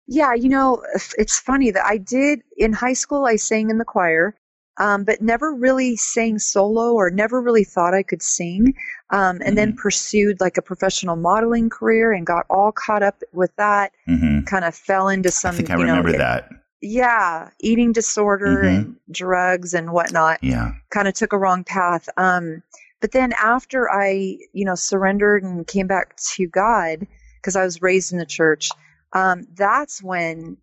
Yeah, 0.06 0.34
you 0.34 0.50
know, 0.50 0.82
it's 1.16 1.38
funny 1.38 1.70
that 1.70 1.84
I 1.84 1.96
did 1.96 2.42
in 2.58 2.74
high 2.74 2.92
school, 2.92 3.24
I 3.24 3.36
sang 3.36 3.70
in 3.70 3.78
the 3.78 3.86
choir 3.86 4.36
um, 4.78 5.04
but 5.04 5.20
never 5.20 5.54
really 5.54 5.96
sang 5.96 6.38
solo 6.38 6.92
or 6.92 7.10
never 7.10 7.40
really 7.40 7.64
thought 7.64 7.94
I 7.94 8.02
could 8.02 8.22
sing. 8.22 8.74
Um, 9.10 9.36
and 9.36 9.42
mm-hmm. 9.42 9.54
then 9.54 9.76
pursued 9.76 10.40
like 10.40 10.56
a 10.56 10.62
professional 10.62 11.16
modeling 11.16 11.70
career 11.70 12.12
and 12.12 12.26
got 12.26 12.46
all 12.50 12.72
caught 12.72 13.02
up 13.02 13.22
with 13.32 13.54
that. 13.56 13.92
Mm-hmm. 14.08 14.44
Kind 14.44 14.64
of 14.64 14.74
fell 14.74 15.08
into 15.08 15.30
some. 15.30 15.54
I 15.54 15.56
think 15.56 15.70
I 15.70 15.74
remember 15.74 16.12
know, 16.12 16.18
that. 16.18 16.48
Yeah, 16.80 17.50
eating 17.60 17.92
disorder 17.92 18.62
mm-hmm. 18.62 18.66
and 18.66 18.96
drugs 19.10 19.74
and 19.74 19.92
whatnot. 19.92 20.42
Yeah, 20.42 20.72
kind 20.90 21.08
of 21.08 21.14
took 21.14 21.32
a 21.32 21.38
wrong 21.38 21.64
path. 21.64 22.08
Um, 22.16 22.62
but 23.00 23.12
then 23.12 23.32
after 23.34 23.90
I, 23.90 24.38
you 24.52 24.64
know, 24.64 24.74
surrendered 24.74 25.42
and 25.44 25.66
came 25.66 25.86
back 25.86 26.16
to 26.34 26.46
God 26.48 27.06
because 27.36 27.54
I 27.54 27.62
was 27.62 27.82
raised 27.82 28.12
in 28.12 28.18
the 28.18 28.26
church, 28.26 28.70
um, 29.12 29.46
that's 29.54 30.02
when 30.02 30.56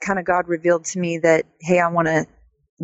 kind 0.00 0.18
of 0.18 0.24
God 0.24 0.46
revealed 0.46 0.84
to 0.86 0.98
me 0.98 1.18
that, 1.18 1.46
hey, 1.60 1.80
I 1.80 1.88
want 1.88 2.06
to 2.08 2.26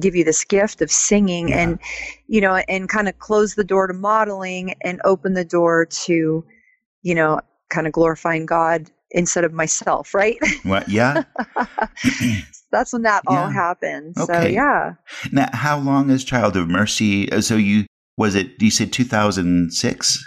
give 0.00 0.14
you 0.14 0.25
this 0.25 0.44
gift 0.44 0.80
of 0.80 0.90
singing 0.90 1.49
yeah. 1.49 1.58
and 1.58 1.78
you 2.26 2.40
know 2.40 2.56
and 2.68 2.88
kind 2.88 3.08
of 3.08 3.18
close 3.18 3.54
the 3.54 3.64
door 3.64 3.87
to 3.87 3.94
modeling 3.94 4.75
and 4.82 5.00
open 5.04 5.34
the 5.34 5.44
door 5.44 5.87
to 5.87 6.44
you 7.02 7.14
know 7.14 7.40
kind 7.70 7.87
of 7.87 7.92
glorifying 7.92 8.46
god 8.46 8.90
instead 9.11 9.44
of 9.44 9.52
myself 9.52 10.14
right 10.14 10.38
what 10.62 10.88
yeah 10.88 11.25
that's 12.72 12.92
when 12.92 13.02
that 13.02 13.22
yeah. 13.28 13.42
all 13.42 13.50
happened 13.50 14.14
okay. 14.18 14.32
so 14.32 14.49
yeah 14.49 14.94
now 15.30 15.49
how 15.52 15.78
long 15.78 16.08
is 16.11 16.25
child 16.25 16.56
of 16.56 16.68
mercy 16.68 17.30
uh, 17.30 17.40
so 17.40 17.56
you 17.56 17.84
was 18.16 18.34
it 18.34 18.50
you 18.61 18.70
said 18.70 18.92
2006 18.92 20.25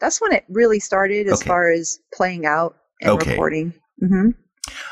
that's 0.00 0.20
when 0.20 0.32
it 0.32 0.44
really 0.48 0.80
started 0.80 1.26
as 1.26 1.40
okay. 1.40 1.48
far 1.48 1.70
as 1.70 1.98
playing 2.12 2.46
out 2.46 2.76
and 3.02 3.10
okay. 3.10 3.32
recording 3.32 3.74
mm-hmm. 4.02 4.30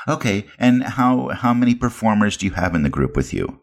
okay 0.06 0.46
and 0.58 0.82
how 0.82 1.28
how 1.28 1.54
many 1.54 1.74
performers 1.74 2.36
do 2.36 2.44
you 2.44 2.52
have 2.52 2.74
in 2.74 2.82
the 2.82 2.90
group 2.90 3.16
with 3.16 3.32
you 3.32 3.61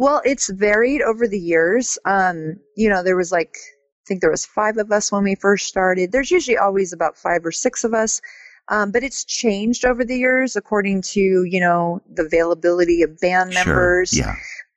well, 0.00 0.22
it's 0.24 0.48
varied 0.48 1.02
over 1.02 1.28
the 1.28 1.38
years. 1.38 1.98
Um, 2.06 2.56
you 2.74 2.88
know, 2.88 3.02
there 3.02 3.18
was 3.18 3.30
like, 3.30 3.54
I 3.54 4.04
think 4.08 4.22
there 4.22 4.30
was 4.30 4.46
five 4.46 4.78
of 4.78 4.90
us 4.90 5.12
when 5.12 5.24
we 5.24 5.34
first 5.34 5.68
started. 5.68 6.10
There's 6.10 6.30
usually 6.30 6.56
always 6.56 6.94
about 6.94 7.18
five 7.18 7.44
or 7.44 7.52
six 7.52 7.84
of 7.84 7.92
us. 7.92 8.22
Um, 8.68 8.92
but 8.92 9.02
it's 9.02 9.26
changed 9.26 9.84
over 9.84 10.02
the 10.02 10.16
years 10.16 10.56
according 10.56 11.02
to, 11.02 11.44
you 11.44 11.60
know, 11.60 12.00
the 12.10 12.22
availability 12.22 13.02
of 13.02 13.20
band 13.20 13.52
sure. 13.52 13.66
members. 13.66 14.16
Yeah. 14.16 14.36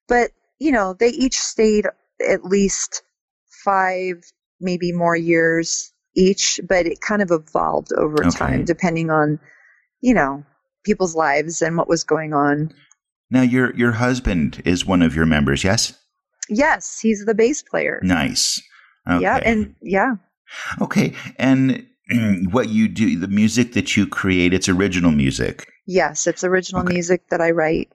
But, 0.09 0.31
you 0.59 0.73
know, 0.73 0.93
they 0.93 1.11
each 1.11 1.39
stayed 1.39 1.85
at 2.27 2.43
least 2.43 3.01
five, 3.63 4.25
maybe 4.59 4.91
more 4.91 5.15
years 5.15 5.93
each, 6.17 6.59
but 6.67 6.85
it 6.85 6.99
kind 6.99 7.21
of 7.21 7.31
evolved 7.31 7.93
over 7.93 8.25
okay. 8.25 8.37
time 8.37 8.65
depending 8.65 9.09
on, 9.09 9.39
you 10.01 10.13
know, 10.13 10.43
people's 10.83 11.15
lives 11.15 11.61
and 11.61 11.77
what 11.77 11.87
was 11.87 12.03
going 12.03 12.33
on. 12.33 12.73
Now, 13.33 13.41
your 13.41 13.75
your 13.75 13.93
husband 13.93 14.61
is 14.63 14.85
one 14.85 15.01
of 15.01 15.15
your 15.15 15.25
members, 15.25 15.63
yes? 15.63 15.97
Yes, 16.49 16.99
he's 16.99 17.25
the 17.25 17.33
bass 17.33 17.63
player. 17.63 17.99
Nice. 18.03 18.61
Okay. 19.09 19.23
Yeah, 19.23 19.37
and 19.43 19.73
yeah. 19.81 20.17
Okay, 20.79 21.15
and 21.37 21.83
what 22.51 22.69
you 22.69 22.87
do, 22.87 23.17
the 23.17 23.27
music 23.27 23.73
that 23.73 23.97
you 23.97 24.05
create, 24.05 24.53
it's 24.53 24.69
original 24.69 25.09
music. 25.09 25.67
Yes, 25.87 26.27
it's 26.27 26.43
original 26.43 26.83
okay. 26.83 26.93
music 26.93 27.27
that 27.29 27.41
I 27.41 27.49
write. 27.49 27.91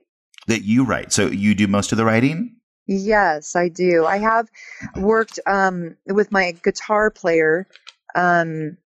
That 0.49 0.65
you 0.65 0.85
write. 0.85 1.13
So 1.13 1.29
you 1.29 1.55
do 1.55 1.69
most 1.69 1.93
of 1.93 1.99
the 1.99 2.05
writing? 2.05 2.57
Yes, 2.89 3.55
I 3.55 3.69
do. 3.69 4.07
I 4.07 4.19
have 4.19 4.49
worked 4.97 5.39
um, 5.47 5.97
with 6.07 6.33
my 6.33 6.51
guitar 6.65 7.13
player. 7.13 7.69
Um, 8.17 8.77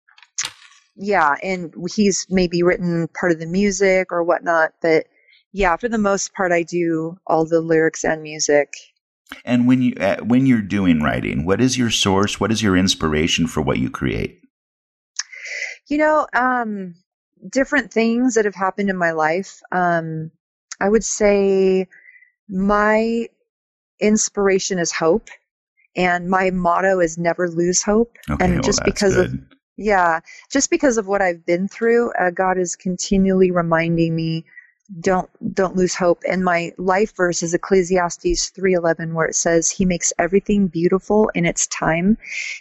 yeah, 0.97 1.35
and 1.43 1.73
he's 1.95 2.27
maybe 2.29 2.63
written 2.63 3.09
part 3.09 3.33
of 3.33 3.39
the 3.39 3.47
music 3.47 4.13
or 4.13 4.23
whatnot, 4.23 4.75
but 4.83 5.07
yeah, 5.53 5.77
for 5.77 5.89
the 5.89 5.99
most 5.99 6.33
part, 6.35 6.51
I 6.51 6.63
do 6.63 7.19
all 7.27 7.45
the 7.45 7.61
lyrics 7.61 8.05
and 8.05 8.23
music. 8.23 8.75
And 9.45 9.67
when 9.67 9.83
you 9.83 9.95
uh, 9.99 10.17
when 10.19 10.47
you're 10.47 10.63
doing 10.63 11.03
writing, 11.03 11.45
what 11.45 11.61
is 11.61 11.79
your 11.79 11.91
source? 11.91 12.41
What 12.41 12.51
is 12.53 12.63
your 12.63 12.77
inspiration 12.77 13.47
for 13.47 13.63
what 13.63 13.79
you 13.79 13.91
create? 13.91 14.41
You 15.89 15.99
know, 15.99 16.27
um, 16.35 16.95
different 17.51 17.93
things 17.93 18.35
that 18.35 18.45
have 18.45 18.55
happened 18.55 18.91
in 18.91 18.97
my 18.97 19.13
life. 19.13 19.61
Um, 19.73 20.31
I 20.81 20.89
would 20.89 21.05
say 21.05 21.89
my 22.49 23.29
inspiration 24.01 24.79
is 24.79 24.93
hope, 24.93 25.29
and 25.97 26.29
my 26.29 26.51
motto 26.51 27.01
is 27.01 27.17
never 27.17 27.49
lose 27.49 27.83
hope. 27.83 28.17
Okay, 28.31 28.45
and 28.45 28.55
well, 28.55 28.63
just 28.63 28.85
because 28.85 29.15
good. 29.15 29.27
of 29.27 29.41
yeah, 29.77 30.21
just 30.51 30.71
because 30.71 30.99
of 30.99 31.07
what 31.07 31.23
I've 31.23 31.45
been 31.47 31.69
through, 31.69 32.13
uh, 32.13 32.31
God 32.31 32.59
is 32.59 32.77
continually 32.77 33.51
reminding 33.51 34.15
me 34.15 34.45
don't 35.01 35.31
don't 35.55 35.77
lose 35.77 35.95
hope 35.95 36.23
and 36.29 36.45
my 36.45 36.73
life 36.77 37.15
verse 37.17 37.43
is 37.43 37.55
ecclesiastes 37.55 38.51
3.11 38.51 39.15
where 39.15 39.27
it 39.27 39.35
says 39.35 39.71
he 39.71 39.85
makes 39.85 40.13
everything 40.19 40.67
beautiful 40.67 41.31
in 41.35 41.47
its 41.47 41.67
time 41.69 42.19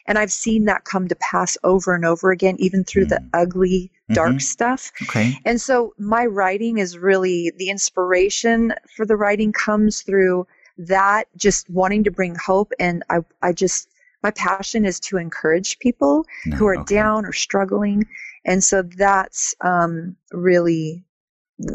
and 0.07 0.17
i've 0.17 0.31
seen 0.31 0.65
that 0.65 0.85
come 0.85 1.07
to 1.07 1.15
pass 1.15 1.57
over 1.63 1.93
and 1.93 2.05
over 2.05 2.31
again 2.31 2.55
even 2.59 2.83
through 2.83 3.05
mm. 3.05 3.09
the 3.09 3.23
ugly 3.33 3.91
dark 4.13 4.29
mm-hmm. 4.29 4.39
stuff 4.39 4.91
okay 5.01 5.37
and 5.45 5.59
so 5.59 5.93
my 5.97 6.25
writing 6.25 6.77
is 6.77 6.97
really 6.97 7.51
the 7.57 7.69
inspiration 7.69 8.73
for 8.95 9.05
the 9.05 9.15
writing 9.15 9.51
comes 9.51 10.01
through 10.01 10.45
that 10.77 11.27
just 11.35 11.69
wanting 11.69 12.03
to 12.03 12.11
bring 12.11 12.35
hope 12.35 12.71
and 12.79 13.03
i 13.09 13.17
i 13.41 13.51
just 13.51 13.89
my 14.23 14.31
passion 14.31 14.85
is 14.85 14.99
to 14.99 15.17
encourage 15.17 15.79
people 15.79 16.25
no, 16.45 16.55
who 16.55 16.67
are 16.67 16.77
okay. 16.77 16.95
down 16.95 17.25
or 17.25 17.33
struggling 17.33 18.05
and 18.45 18.63
so 18.63 18.81
that's 18.81 19.53
um, 19.61 20.15
really 20.31 21.03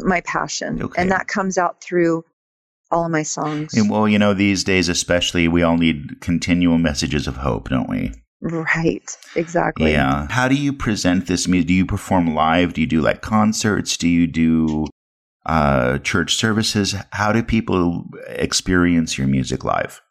my 0.03 0.21
passion. 0.21 0.81
Okay. 0.81 1.01
And 1.01 1.11
that 1.11 1.27
comes 1.27 1.57
out 1.57 1.81
through 1.81 2.25
all 2.91 3.05
of 3.05 3.11
my 3.11 3.23
songs. 3.23 3.73
And 3.73 3.89
well, 3.89 4.07
you 4.07 4.19
know, 4.19 4.33
these 4.33 4.63
days 4.63 4.89
especially, 4.89 5.47
we 5.47 5.63
all 5.63 5.77
need 5.77 6.21
continual 6.21 6.77
messages 6.77 7.27
of 7.27 7.37
hope, 7.37 7.69
don't 7.69 7.89
we? 7.89 8.13
Right, 8.41 9.09
exactly. 9.35 9.91
Yeah. 9.91 10.27
How 10.29 10.47
do 10.47 10.55
you 10.55 10.71
present 10.71 11.27
this 11.27 11.47
music? 11.47 11.67
Do 11.67 11.73
you 11.73 11.85
perform 11.85 12.35
live? 12.35 12.73
Do 12.73 12.81
you 12.81 12.87
do 12.87 13.01
like 13.01 13.21
concerts? 13.21 13.97
Do 13.97 14.07
you 14.07 14.27
do 14.27 14.85
uh, 15.45 15.97
church 15.99 16.35
services? 16.35 16.95
How 17.11 17.31
do 17.31 17.41
people 17.41 18.05
experience 18.27 19.17
your 19.17 19.27
music 19.27 19.63
live? 19.63 20.01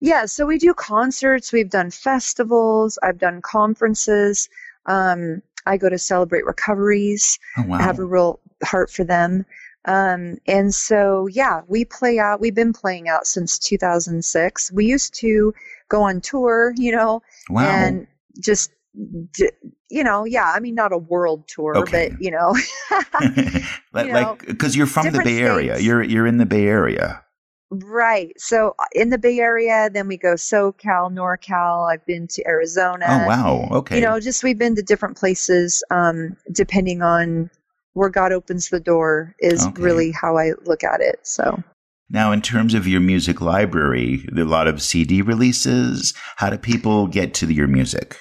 Yeah, 0.00 0.26
so 0.26 0.44
we 0.44 0.58
do 0.58 0.74
concerts, 0.74 1.52
we've 1.52 1.70
done 1.70 1.90
festivals, 1.90 2.98
I've 3.02 3.18
done 3.18 3.40
conferences. 3.40 4.48
Um, 4.84 5.42
I 5.66 5.76
go 5.76 5.88
to 5.88 5.98
celebrate 5.98 6.46
recoveries. 6.46 7.38
Oh, 7.58 7.64
wow. 7.66 7.78
I 7.78 7.82
have 7.82 7.98
a 7.98 8.04
real 8.04 8.40
heart 8.64 8.90
for 8.90 9.04
them. 9.04 9.44
Um, 9.86 10.38
and 10.46 10.74
so, 10.74 11.28
yeah, 11.28 11.62
we 11.68 11.84
play 11.84 12.18
out. 12.18 12.40
We've 12.40 12.54
been 12.54 12.72
playing 12.72 13.08
out 13.08 13.26
since 13.26 13.58
2006. 13.58 14.72
We 14.72 14.86
used 14.86 15.14
to 15.20 15.54
go 15.88 16.02
on 16.02 16.20
tour, 16.20 16.72
you 16.76 16.90
know, 16.90 17.22
wow. 17.48 17.64
and 17.64 18.06
just, 18.40 18.72
you 18.94 20.02
know, 20.02 20.24
yeah. 20.24 20.52
I 20.54 20.60
mean, 20.60 20.74
not 20.74 20.92
a 20.92 20.98
world 20.98 21.46
tour, 21.46 21.76
okay. 21.78 22.10
but 22.10 22.20
you 22.20 22.30
know, 22.30 22.56
like 23.92 24.46
because 24.46 24.74
you 24.74 24.84
are 24.84 24.88
from 24.88 25.12
the 25.12 25.22
Bay 25.22 25.38
Area. 25.38 25.78
You're 25.78 26.02
you're 26.02 26.26
in 26.26 26.38
the 26.38 26.46
Bay 26.46 26.66
Area. 26.66 27.22
Right. 27.70 28.32
So 28.38 28.74
uh, 28.78 28.84
in 28.92 29.10
the 29.10 29.18
Bay 29.18 29.38
Area, 29.38 29.90
then 29.92 30.06
we 30.06 30.16
go 30.16 30.34
SoCal, 30.34 31.12
NorCal. 31.12 31.92
I've 31.92 32.04
been 32.06 32.28
to 32.28 32.46
Arizona. 32.46 33.06
Oh 33.08 33.26
wow. 33.26 33.68
Okay. 33.78 33.96
You 33.96 34.02
know, 34.02 34.20
just 34.20 34.44
we've 34.44 34.58
been 34.58 34.76
to 34.76 34.82
different 34.82 35.16
places, 35.16 35.82
um, 35.90 36.36
depending 36.52 37.02
on 37.02 37.50
where 37.94 38.08
God 38.08 38.30
opens 38.30 38.68
the 38.68 38.78
door 38.78 39.34
is 39.40 39.66
okay. 39.66 39.82
really 39.82 40.12
how 40.12 40.36
I 40.36 40.52
look 40.64 40.84
at 40.84 41.00
it. 41.00 41.18
So 41.22 41.62
now, 42.08 42.30
in 42.30 42.40
terms 42.40 42.74
of 42.74 42.86
your 42.86 43.00
music 43.00 43.40
library, 43.40 44.28
a 44.36 44.44
lot 44.44 44.68
of 44.68 44.80
CD 44.80 45.22
releases. 45.22 46.14
How 46.36 46.50
do 46.50 46.58
people 46.58 47.08
get 47.08 47.34
to 47.34 47.52
your 47.52 47.66
music? 47.66 48.16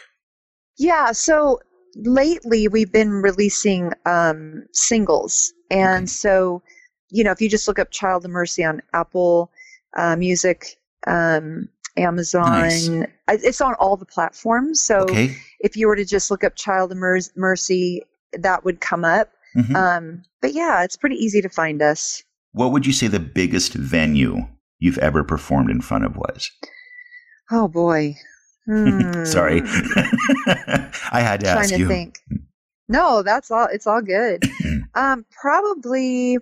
Yeah. 0.77 1.11
So 1.11 1.59
lately, 1.95 2.67
we've 2.67 2.91
been 2.91 3.11
releasing 3.11 3.91
um, 4.07 4.63
singles, 4.73 5.53
and 5.69 6.03
okay. 6.03 6.07
so 6.07 6.63
you 7.15 7.24
know, 7.24 7.31
if 7.31 7.39
you 7.39 7.50
just 7.50 7.65
look 7.67 7.79
up 7.79 7.91
Child 7.91 8.25
of 8.25 8.31
Mercy 8.31 8.63
on 8.63 8.81
Apple 8.93 9.50
uh, 9.95 10.17
Music, 10.17 10.77
um, 11.07 11.69
Amazon, 11.95 12.51
nice. 12.51 12.89
it's 13.29 13.62
on 13.62 13.74
all 13.75 13.95
the 13.95 14.05
platforms. 14.05 14.84
So 14.84 15.00
okay. 15.03 15.34
if 15.62 15.77
you 15.77 15.88
were 15.88 15.95
to 15.95 16.03
just 16.03 16.29
look 16.29 16.43
up 16.43 16.55
Child 16.57 16.91
of 16.91 16.98
Mercy, 17.38 18.01
that 18.34 18.65
would 18.65 18.81
come 18.81 19.05
up. 19.05 19.29
Mm-hmm. 19.55 19.75
Um, 19.77 20.24
but 20.41 20.53
yeah, 20.53 20.84
it's 20.84 20.98
pretty 20.98 21.15
easy 21.15 21.41
to 21.41 21.48
find 21.48 21.81
us. 21.81 22.22
What 22.51 22.74
would 22.74 22.86
you 22.86 22.91
say 22.91 23.07
the 23.07 23.22
biggest 23.22 23.74
venue 23.74 24.39
you've 24.79 24.98
ever 24.98 25.24
performed 25.24 25.69
in 25.69 25.79
front 25.79 26.03
of 26.03 26.17
was? 26.17 26.51
Oh 27.50 27.67
boy. 27.67 28.15
Hmm. 28.67 29.25
Sorry, 29.25 29.62
I 29.67 31.21
had 31.21 31.41
to 31.41 31.45
Trying 31.45 31.58
ask 31.60 31.69
to 31.69 31.78
you. 31.78 31.88
Think. 31.88 32.17
No, 32.89 33.21
that's 33.21 33.51
all. 33.51 33.67
It's 33.71 33.86
all 33.86 34.01
good. 34.01 34.41
um, 34.95 35.23
probably 35.30 36.39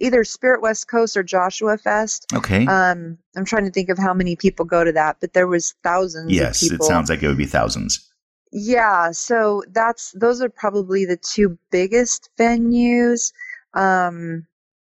either 0.00 0.24
Spirit 0.24 0.62
West 0.62 0.88
Coast 0.88 1.16
or 1.16 1.22
Joshua 1.22 1.78
Fest. 1.78 2.26
Okay. 2.34 2.66
Um, 2.66 3.18
I'm 3.36 3.44
trying 3.44 3.64
to 3.64 3.70
think 3.70 3.88
of 3.88 3.98
how 3.98 4.14
many 4.14 4.34
people 4.34 4.64
go 4.64 4.82
to 4.82 4.92
that, 4.92 5.18
but 5.20 5.34
there 5.34 5.46
was 5.46 5.74
thousands. 5.84 6.32
Yes, 6.32 6.62
it 6.62 6.82
sounds 6.82 7.08
like 7.10 7.22
it 7.22 7.28
would 7.28 7.36
be 7.36 7.46
thousands. 7.46 8.06
Yeah, 8.52 9.12
so 9.12 9.62
that's 9.68 10.10
those 10.12 10.42
are 10.42 10.48
probably 10.48 11.04
the 11.04 11.16
two 11.16 11.56
biggest 11.70 12.30
venues 12.36 13.32
um, 13.74 14.46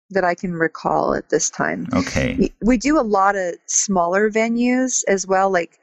that 0.09 0.23
I 0.23 0.33
can 0.33 0.53
recall 0.53 1.13
at 1.13 1.29
this 1.29 1.51
time. 1.51 1.87
Okay. 1.93 2.35
We, 2.39 2.53
we 2.61 2.77
do 2.77 2.99
a 2.99 3.03
lot 3.03 3.35
of 3.35 3.55
smaller 3.67 4.31
venues 4.31 5.03
as 5.07 5.27
well, 5.27 5.51
like 5.51 5.77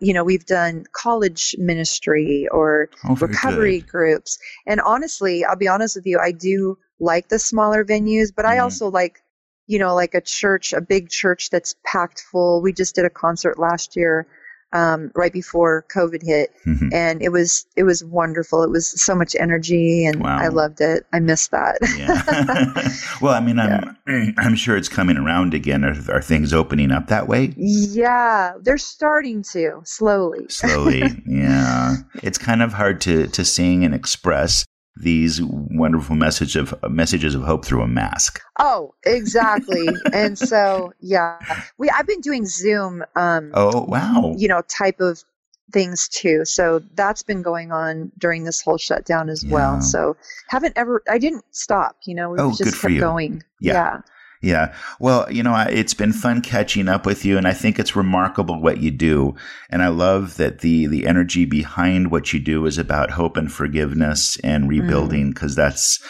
you 0.00 0.14
know 0.14 0.24
we've 0.24 0.46
done 0.46 0.84
college 0.92 1.54
ministry 1.58 2.48
or 2.50 2.88
oh, 3.08 3.16
recovery 3.16 3.80
good. 3.80 3.88
groups 3.88 4.38
and 4.64 4.80
honestly 4.80 5.44
i'll 5.44 5.56
be 5.56 5.66
honest 5.66 5.96
with 5.96 6.06
you 6.06 6.20
i 6.20 6.30
do 6.30 6.78
like 7.00 7.28
the 7.28 7.38
smaller 7.38 7.84
venues, 7.84 8.32
but 8.34 8.44
mm-hmm. 8.44 8.54
I 8.54 8.58
also 8.58 8.90
like, 8.90 9.22
you 9.66 9.78
know, 9.78 9.94
like 9.94 10.14
a 10.14 10.20
church, 10.20 10.72
a 10.72 10.80
big 10.80 11.10
church 11.10 11.50
that's 11.50 11.74
packed 11.84 12.20
full. 12.20 12.62
We 12.62 12.72
just 12.72 12.94
did 12.94 13.04
a 13.04 13.10
concert 13.10 13.58
last 13.58 13.96
year, 13.96 14.26
um, 14.72 15.10
right 15.14 15.32
before 15.32 15.86
COVID 15.94 16.22
hit, 16.22 16.50
mm-hmm. 16.66 16.88
and 16.92 17.22
it 17.22 17.30
was 17.30 17.66
it 17.76 17.84
was 17.84 18.04
wonderful. 18.04 18.62
It 18.62 18.70
was 18.70 19.00
so 19.02 19.14
much 19.14 19.34
energy, 19.38 20.04
and 20.04 20.22
wow. 20.22 20.38
I 20.38 20.48
loved 20.48 20.80
it. 20.80 21.06
I 21.12 21.20
missed 21.20 21.52
that. 21.52 21.78
yeah. 21.96 22.92
well, 23.22 23.34
I 23.34 23.40
mean, 23.40 23.58
I'm 23.58 23.96
yeah. 24.06 24.30
I'm 24.38 24.56
sure 24.56 24.76
it's 24.76 24.88
coming 24.88 25.16
around 25.16 25.54
again. 25.54 25.84
Are, 25.84 26.16
are 26.16 26.22
things 26.22 26.52
opening 26.52 26.90
up 26.90 27.06
that 27.08 27.28
way? 27.28 27.54
Yeah, 27.56 28.54
they're 28.60 28.78
starting 28.78 29.42
to 29.52 29.80
slowly. 29.84 30.46
slowly, 30.48 31.02
yeah. 31.26 31.96
It's 32.22 32.38
kind 32.38 32.62
of 32.62 32.72
hard 32.74 33.00
to 33.02 33.26
to 33.28 33.44
sing 33.44 33.84
and 33.84 33.94
express 33.94 34.66
these 35.00 35.40
wonderful 35.42 36.16
message 36.16 36.56
of 36.56 36.74
messages 36.90 37.34
of 37.34 37.42
hope 37.42 37.64
through 37.64 37.82
a 37.82 37.88
mask. 37.88 38.40
Oh, 38.58 38.94
exactly. 39.04 39.88
and 40.12 40.38
so, 40.38 40.92
yeah, 41.00 41.38
we 41.78 41.88
I've 41.90 42.06
been 42.06 42.20
doing 42.20 42.46
Zoom. 42.46 43.04
Um, 43.16 43.50
oh, 43.54 43.84
wow. 43.84 44.34
You 44.36 44.48
know, 44.48 44.62
type 44.62 45.00
of 45.00 45.24
things 45.72 46.08
too. 46.08 46.44
So 46.44 46.82
that's 46.94 47.22
been 47.22 47.42
going 47.42 47.72
on 47.72 48.10
during 48.18 48.44
this 48.44 48.60
whole 48.60 48.78
shutdown 48.78 49.28
as 49.28 49.44
yeah. 49.44 49.52
well. 49.52 49.80
So 49.80 50.16
haven't 50.48 50.74
ever. 50.76 51.02
I 51.08 51.18
didn't 51.18 51.44
stop. 51.50 51.96
You 52.04 52.14
know, 52.14 52.30
we 52.30 52.38
oh, 52.38 52.54
just 52.56 52.80
kept 52.80 52.98
going. 52.98 53.42
yeah. 53.60 53.72
yeah. 53.72 54.00
Yeah. 54.40 54.74
Well, 55.00 55.30
you 55.30 55.42
know, 55.42 55.56
it's 55.68 55.94
been 55.94 56.12
fun 56.12 56.42
catching 56.42 56.88
up 56.88 57.04
with 57.04 57.24
you 57.24 57.36
and 57.36 57.48
I 57.48 57.52
think 57.52 57.78
it's 57.78 57.96
remarkable 57.96 58.62
what 58.62 58.78
you 58.78 58.90
do. 58.90 59.34
And 59.68 59.82
I 59.82 59.88
love 59.88 60.36
that 60.36 60.60
the 60.60 60.86
the 60.86 61.06
energy 61.06 61.44
behind 61.44 62.10
what 62.10 62.32
you 62.32 62.38
do 62.38 62.64
is 62.66 62.78
about 62.78 63.10
hope 63.10 63.36
and 63.36 63.50
forgiveness 63.50 64.38
and 64.44 64.68
rebuilding 64.68 65.30
because 65.30 65.52
mm. 65.52 65.56
that's 65.56 66.00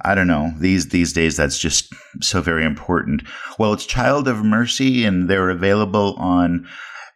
I 0.00 0.14
don't 0.14 0.26
know. 0.26 0.52
These 0.58 0.88
these 0.88 1.12
days 1.12 1.36
that's 1.36 1.58
just 1.58 1.92
so 2.20 2.40
very 2.40 2.64
important. 2.64 3.22
Well, 3.58 3.72
it's 3.72 3.86
Child 3.86 4.26
of 4.26 4.44
Mercy 4.44 5.04
and 5.04 5.28
they're 5.28 5.50
available 5.50 6.14
on 6.18 6.66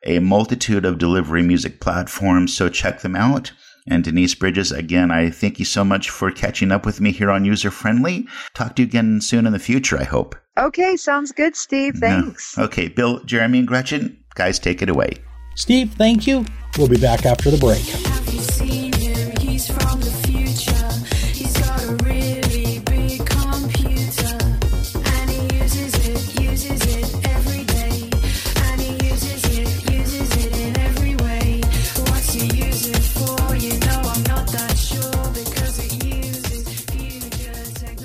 a 0.05 0.19
multitude 0.19 0.85
of 0.85 0.99
delivery 0.99 1.43
music 1.43 1.81
platforms, 1.81 2.55
so 2.55 2.69
check 2.69 3.01
them 3.01 3.15
out. 3.15 3.53
And 3.87 4.05
Denise 4.05 4.35
Bridges, 4.35 4.71
again, 4.71 5.11
I 5.11 5.31
thank 5.31 5.59
you 5.59 5.65
so 5.65 5.85
much 5.85 6.11
for 6.11 6.31
catching 6.31 6.71
up 6.71 6.87
with 6.87 7.01
me 7.01 7.11
here 7.11 7.31
on 7.31 7.45
User 7.45 7.71
Friendly. 7.71 8.27
Talk 8.55 8.77
to 8.77 8.83
you 8.83 8.89
again 8.89 9.21
soon 9.21 9.47
in 9.47 9.53
the 9.53 9.59
future, 9.59 9.99
I 9.99 10.05
hope. 10.05 10.37
Okay, 10.59 10.97
sounds 10.97 11.33
good, 11.33 11.57
Steve. 11.57 11.95
Thanks. 11.97 12.57
No. 12.59 12.65
Okay, 12.65 12.89
Bill, 12.89 13.21
Jeremy, 13.25 13.61
and 13.61 13.69
Gretchen, 13.69 14.23
guys, 14.35 14.59
take 14.59 14.83
it 14.83 14.91
away. 14.91 15.13
Steve, 15.57 15.93
thank 15.95 16.27
you. 16.27 16.45
We'll 16.77 16.89
be 16.89 16.99
back 16.99 17.25
after 17.27 17.51
the 17.51 17.59
break. 17.59 18.82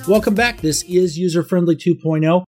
Welcome 0.07 0.35
back. 0.35 0.61
This 0.61 0.83
is 0.83 1.17
User 1.17 1.43
Friendly 1.43 1.75
2.0. 1.75 2.45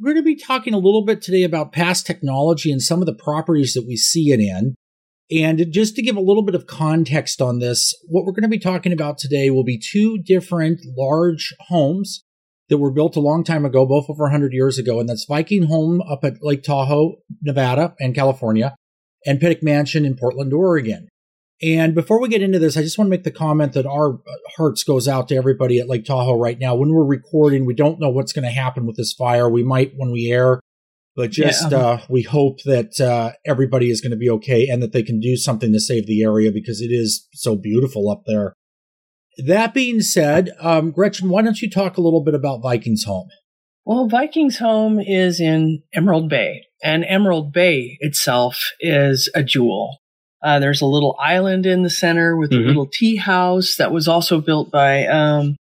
We're 0.00 0.12
going 0.14 0.16
to 0.16 0.22
be 0.22 0.34
talking 0.34 0.72
a 0.72 0.78
little 0.78 1.04
bit 1.04 1.20
today 1.20 1.42
about 1.42 1.70
past 1.70 2.06
technology 2.06 2.72
and 2.72 2.80
some 2.80 3.00
of 3.00 3.06
the 3.06 3.14
properties 3.14 3.74
that 3.74 3.84
we 3.86 3.96
see 3.96 4.30
it 4.30 4.40
in. 4.40 4.74
And 5.30 5.66
just 5.70 5.94
to 5.96 6.02
give 6.02 6.16
a 6.16 6.22
little 6.22 6.42
bit 6.42 6.54
of 6.54 6.66
context 6.66 7.42
on 7.42 7.58
this, 7.58 7.92
what 8.08 8.24
we're 8.24 8.32
going 8.32 8.44
to 8.44 8.48
be 8.48 8.58
talking 8.58 8.94
about 8.94 9.18
today 9.18 9.50
will 9.50 9.62
be 9.62 9.78
two 9.78 10.20
different 10.24 10.80
large 10.96 11.54
homes 11.68 12.24
that 12.70 12.78
were 12.78 12.90
built 12.90 13.14
a 13.14 13.20
long 13.20 13.44
time 13.44 13.66
ago, 13.66 13.84
both 13.84 14.06
over 14.08 14.22
100 14.22 14.54
years 14.54 14.78
ago. 14.78 14.98
And 14.98 15.06
that's 15.06 15.26
Vikingsholm 15.28 16.00
up 16.10 16.24
at 16.24 16.42
Lake 16.42 16.62
Tahoe, 16.62 17.16
Nevada 17.42 17.92
and 18.00 18.14
California, 18.14 18.74
and 19.26 19.38
Pittock 19.38 19.62
Mansion 19.62 20.06
in 20.06 20.16
Portland, 20.16 20.54
Oregon. 20.54 21.08
And 21.62 21.94
before 21.94 22.20
we 22.20 22.28
get 22.28 22.42
into 22.42 22.58
this, 22.58 22.76
I 22.76 22.82
just 22.82 22.98
want 22.98 23.06
to 23.06 23.10
make 23.10 23.22
the 23.22 23.30
comment 23.30 23.74
that 23.74 23.86
our 23.86 24.18
hearts 24.56 24.82
goes 24.82 25.06
out 25.06 25.28
to 25.28 25.36
everybody 25.36 25.78
at 25.78 25.88
Lake 25.88 26.04
Tahoe 26.04 26.36
right 26.36 26.58
now. 26.58 26.74
When 26.74 26.92
we're 26.92 27.04
recording, 27.04 27.64
we 27.64 27.74
don't 27.74 28.00
know 28.00 28.10
what's 28.10 28.32
going 28.32 28.44
to 28.44 28.50
happen 28.50 28.84
with 28.84 28.96
this 28.96 29.12
fire. 29.12 29.48
We 29.48 29.62
might 29.62 29.92
when 29.96 30.10
we 30.10 30.32
air, 30.32 30.58
but 31.14 31.30
just 31.30 31.70
yeah. 31.70 31.78
uh, 31.78 32.00
we 32.08 32.22
hope 32.22 32.62
that 32.64 33.00
uh, 33.00 33.32
everybody 33.46 33.90
is 33.90 34.00
going 34.00 34.10
to 34.10 34.16
be 34.16 34.30
okay 34.30 34.66
and 34.66 34.82
that 34.82 34.92
they 34.92 35.04
can 35.04 35.20
do 35.20 35.36
something 35.36 35.72
to 35.72 35.78
save 35.78 36.06
the 36.06 36.24
area 36.24 36.50
because 36.50 36.80
it 36.80 36.90
is 36.90 37.28
so 37.32 37.54
beautiful 37.54 38.10
up 38.10 38.24
there. 38.26 38.54
That 39.38 39.72
being 39.72 40.00
said, 40.00 40.50
um, 40.60 40.90
Gretchen, 40.90 41.28
why 41.28 41.42
don't 41.42 41.62
you 41.62 41.70
talk 41.70 41.96
a 41.96 42.02
little 42.02 42.24
bit 42.24 42.34
about 42.34 42.60
Vikingsholm? 42.60 43.28
Well, 43.84 44.08
Vikingsholm 44.08 45.02
is 45.06 45.40
in 45.40 45.82
Emerald 45.94 46.28
Bay, 46.28 46.66
and 46.82 47.04
Emerald 47.04 47.52
Bay 47.52 47.98
itself 48.00 48.72
is 48.80 49.30
a 49.34 49.42
jewel. 49.42 50.01
Uh, 50.42 50.58
there's 50.58 50.82
a 50.82 50.86
little 50.86 51.16
island 51.20 51.66
in 51.66 51.82
the 51.82 51.90
center 51.90 52.36
with 52.36 52.50
mm-hmm. 52.50 52.64
a 52.64 52.66
little 52.66 52.86
tea 52.86 53.16
house 53.16 53.76
that 53.76 53.92
was 53.92 54.08
also 54.08 54.40
built 54.40 54.70
by 54.70 55.06
um, 55.06 55.56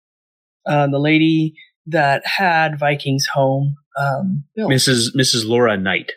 uh, 0.67 0.87
the 0.87 0.99
lady 0.99 1.55
that 1.87 2.23
had 2.25 2.79
Vikingsholm 2.79 3.75
um, 3.99 4.45
built. 4.57 4.71
Mrs. 4.71 5.15
Mrs. 5.15 5.47
Lora 5.47 5.77
Knight. 5.77 6.13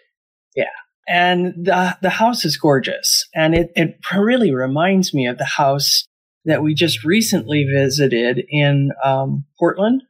Yeah, 0.55 0.65
and 1.07 1.65
the 1.65 1.97
the 2.01 2.09
house 2.09 2.45
is 2.45 2.57
gorgeous, 2.57 3.27
and 3.33 3.53
it 3.53 3.71
it 3.75 3.97
really 4.15 4.53
reminds 4.53 5.13
me 5.13 5.27
of 5.27 5.37
the 5.37 5.45
house 5.45 6.05
that 6.45 6.61
we 6.61 6.73
just 6.73 7.03
recently 7.03 7.65
visited 7.65 8.43
in 8.49 8.91
um, 9.03 9.45
Portland. 9.59 10.03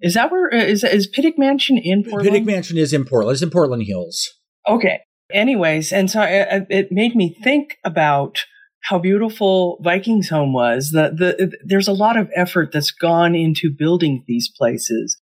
Is 0.00 0.14
that 0.14 0.30
where 0.30 0.48
is 0.48 0.84
is 0.84 1.06
Pittock 1.06 1.38
Mansion 1.38 1.76
in 1.76 2.04
Portland? 2.04 2.30
Pittock 2.30 2.46
Mansion 2.46 2.78
is 2.78 2.92
in 2.92 3.04
Portland. 3.04 3.34
It's 3.34 3.42
in 3.42 3.50
Portland 3.50 3.82
Hills. 3.84 4.34
Okay, 4.68 5.00
anyways, 5.32 5.92
and 5.92 6.10
so 6.10 6.22
it, 6.22 6.66
it 6.70 6.92
made 6.92 7.14
me 7.14 7.36
think 7.42 7.78
about 7.84 8.38
how 8.82 8.98
beautiful 8.98 9.78
Vikingsholm 9.84 10.52
was. 10.52 10.90
The, 10.90 11.10
the, 11.14 11.52
there's 11.64 11.88
a 11.88 11.92
lot 11.92 12.16
of 12.16 12.30
effort 12.34 12.70
that's 12.72 12.90
gone 12.90 13.34
into 13.34 13.70
building 13.76 14.24
these 14.26 14.50
places. 14.56 15.20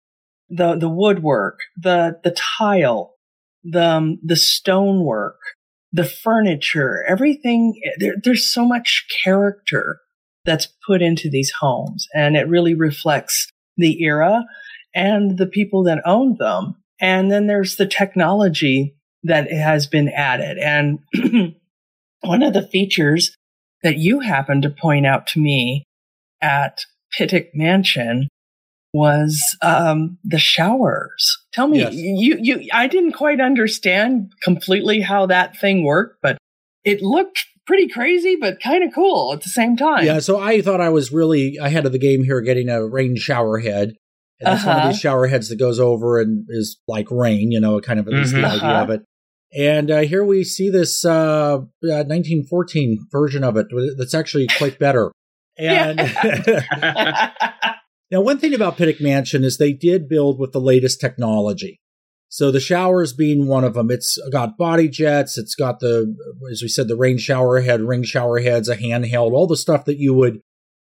The, 0.51 0.77
the 0.77 0.89
woodwork, 0.89 1.61
the, 1.77 2.19
the 2.23 2.37
tile, 2.59 3.15
the, 3.63 3.85
um, 3.85 4.19
the 4.23 4.37
stonework, 4.37 5.39
the 5.93 6.05
furniture, 6.05 7.05
everything. 7.09 7.81
There, 7.99 8.15
there's 8.23 8.53
so 8.53 8.67
much 8.67 9.07
character 9.25 10.01
that's 10.45 10.69
put 10.87 11.01
into 11.01 11.31
these 11.31 11.53
homes 11.61 12.07
and 12.15 12.37
it 12.37 12.49
really 12.49 12.75
reflects 12.75 13.49
the 13.77 14.03
era 14.03 14.45
and 14.95 15.39
the 15.39 15.47
people 15.47 15.83
that 15.85 16.03
owned 16.05 16.39
them. 16.39 16.75
And 17.01 17.31
then 17.31 17.47
there's 17.47 17.77
the 17.77 17.87
technology 17.87 18.95
that 19.25 19.51
has 19.51 19.87
been 19.87 20.09
added. 20.09 20.59
And 20.59 21.01
one 22.21 22.43
of 22.43 22.53
the 22.53 22.67
features 22.67 23.35
that 23.83 23.99
you 23.99 24.21
happened 24.21 24.63
to 24.63 24.71
point 24.71 25.07
out 25.07 25.27
to 25.29 25.41
me 25.41 25.85
at 26.41 26.81
Pittock 27.13 27.55
Mansion 27.55 28.29
was 28.93 29.43
um, 29.61 30.19
the 30.23 30.39
showers. 30.39 31.39
Tell 31.53 31.67
me, 31.67 31.81
yes. 31.81 31.95
you 31.95 32.39
you 32.41 32.69
I 32.73 32.87
didn't 32.87 33.13
quite 33.13 33.41
understand 33.41 34.33
completely 34.43 35.01
how 35.01 35.27
that 35.27 35.59
thing 35.59 35.85
worked, 35.85 36.19
but 36.23 36.39
it 36.85 37.03
looked 37.03 37.45
pretty 37.67 37.89
crazy, 37.89 38.37
but 38.41 38.61
kind 38.63 38.85
of 38.85 38.95
cool 38.95 39.33
at 39.33 39.43
the 39.43 39.49
same 39.49 39.77
time. 39.77 40.05
Yeah, 40.05 40.21
so 40.21 40.39
I 40.39 40.61
thought 40.61 40.81
I 40.81 40.91
was 40.91 41.13
really 41.13 41.57
ahead 41.57 41.87
of 41.87 41.93
the 41.93 41.99
game 41.99 42.23
here, 42.23 42.41
getting 42.41 42.69
a 42.69 42.87
rain 42.87 43.17
shower 43.17 43.59
head. 43.59 43.95
And 44.41 44.47
that's 44.47 44.63
uh-huh. 44.63 44.71
one 44.71 44.77
of 44.79 44.89
these 44.89 45.05
uh-huh. 45.05 45.15
shower 45.15 45.27
heads 45.27 45.49
that 45.49 45.59
goes 45.59 45.81
over 45.81 46.21
and 46.21 46.47
is 46.49 46.79
like 46.87 47.11
rain, 47.11 47.51
you 47.51 47.61
know, 47.61 47.81
kind 47.81 47.99
of 47.99 48.07
at 48.07 48.15
least 48.15 48.33
mm-hmm. 48.33 48.43
the 48.43 48.49
idea 48.49 48.63
uh-huh. 48.63 48.83
of 48.83 48.91
it. 48.91 49.05
And 49.57 49.91
uh, 49.91 50.01
here 50.01 50.25
we 50.25 50.43
see 50.43 50.69
this 50.69 51.05
uh, 51.05 51.59
1914 51.81 53.07
version 53.11 53.45
of 53.45 53.57
it 53.57 53.69
that's 53.97 54.15
actually 54.15 54.49
quite 54.59 54.79
better. 54.79 55.13
And 55.57 55.97
now, 58.11 58.21
one 58.21 58.39
thing 58.39 58.55
about 58.55 58.77
Pittock 58.77 59.01
Mansion 59.01 59.45
is 59.45 59.57
they 59.57 59.73
did 59.73 60.09
build 60.09 60.41
with 60.41 60.53
the 60.53 60.61
latest 60.61 61.01
technology. 61.01 61.79
So 62.29 62.51
the 62.51 62.59
showers 62.59 63.13
being 63.13 63.47
one 63.47 63.63
of 63.63 63.75
them, 63.75 63.93
it's 63.93 64.19
got 64.33 64.59
body 64.59 64.89
jets, 64.89 65.39
it's 65.39 65.55
got 65.55 65.79
the, 65.79 66.17
as 66.51 66.63
we 66.63 66.69
said, 66.69 66.89
the 66.89 66.97
rain 66.97 67.17
shower 67.17 67.61
head, 67.61 67.81
ring 67.81 68.03
shower 68.03 68.41
heads, 68.41 68.69
a 68.69 68.77
handheld, 68.77 69.31
all 69.31 69.47
the 69.47 69.57
stuff 69.57 69.85
that 69.85 69.99
you 69.99 70.15
would 70.15 70.41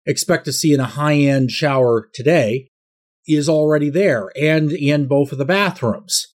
expect 0.06 0.44
to 0.44 0.52
see 0.52 0.72
in 0.72 0.78
a 0.78 0.84
high 0.84 1.16
end 1.16 1.50
shower 1.50 2.08
today 2.14 2.68
is 3.26 3.48
already 3.48 3.90
there 3.90 4.30
and 4.40 4.70
in 4.70 5.06
both 5.06 5.32
of 5.32 5.38
the 5.38 5.44
bathrooms 5.44 6.29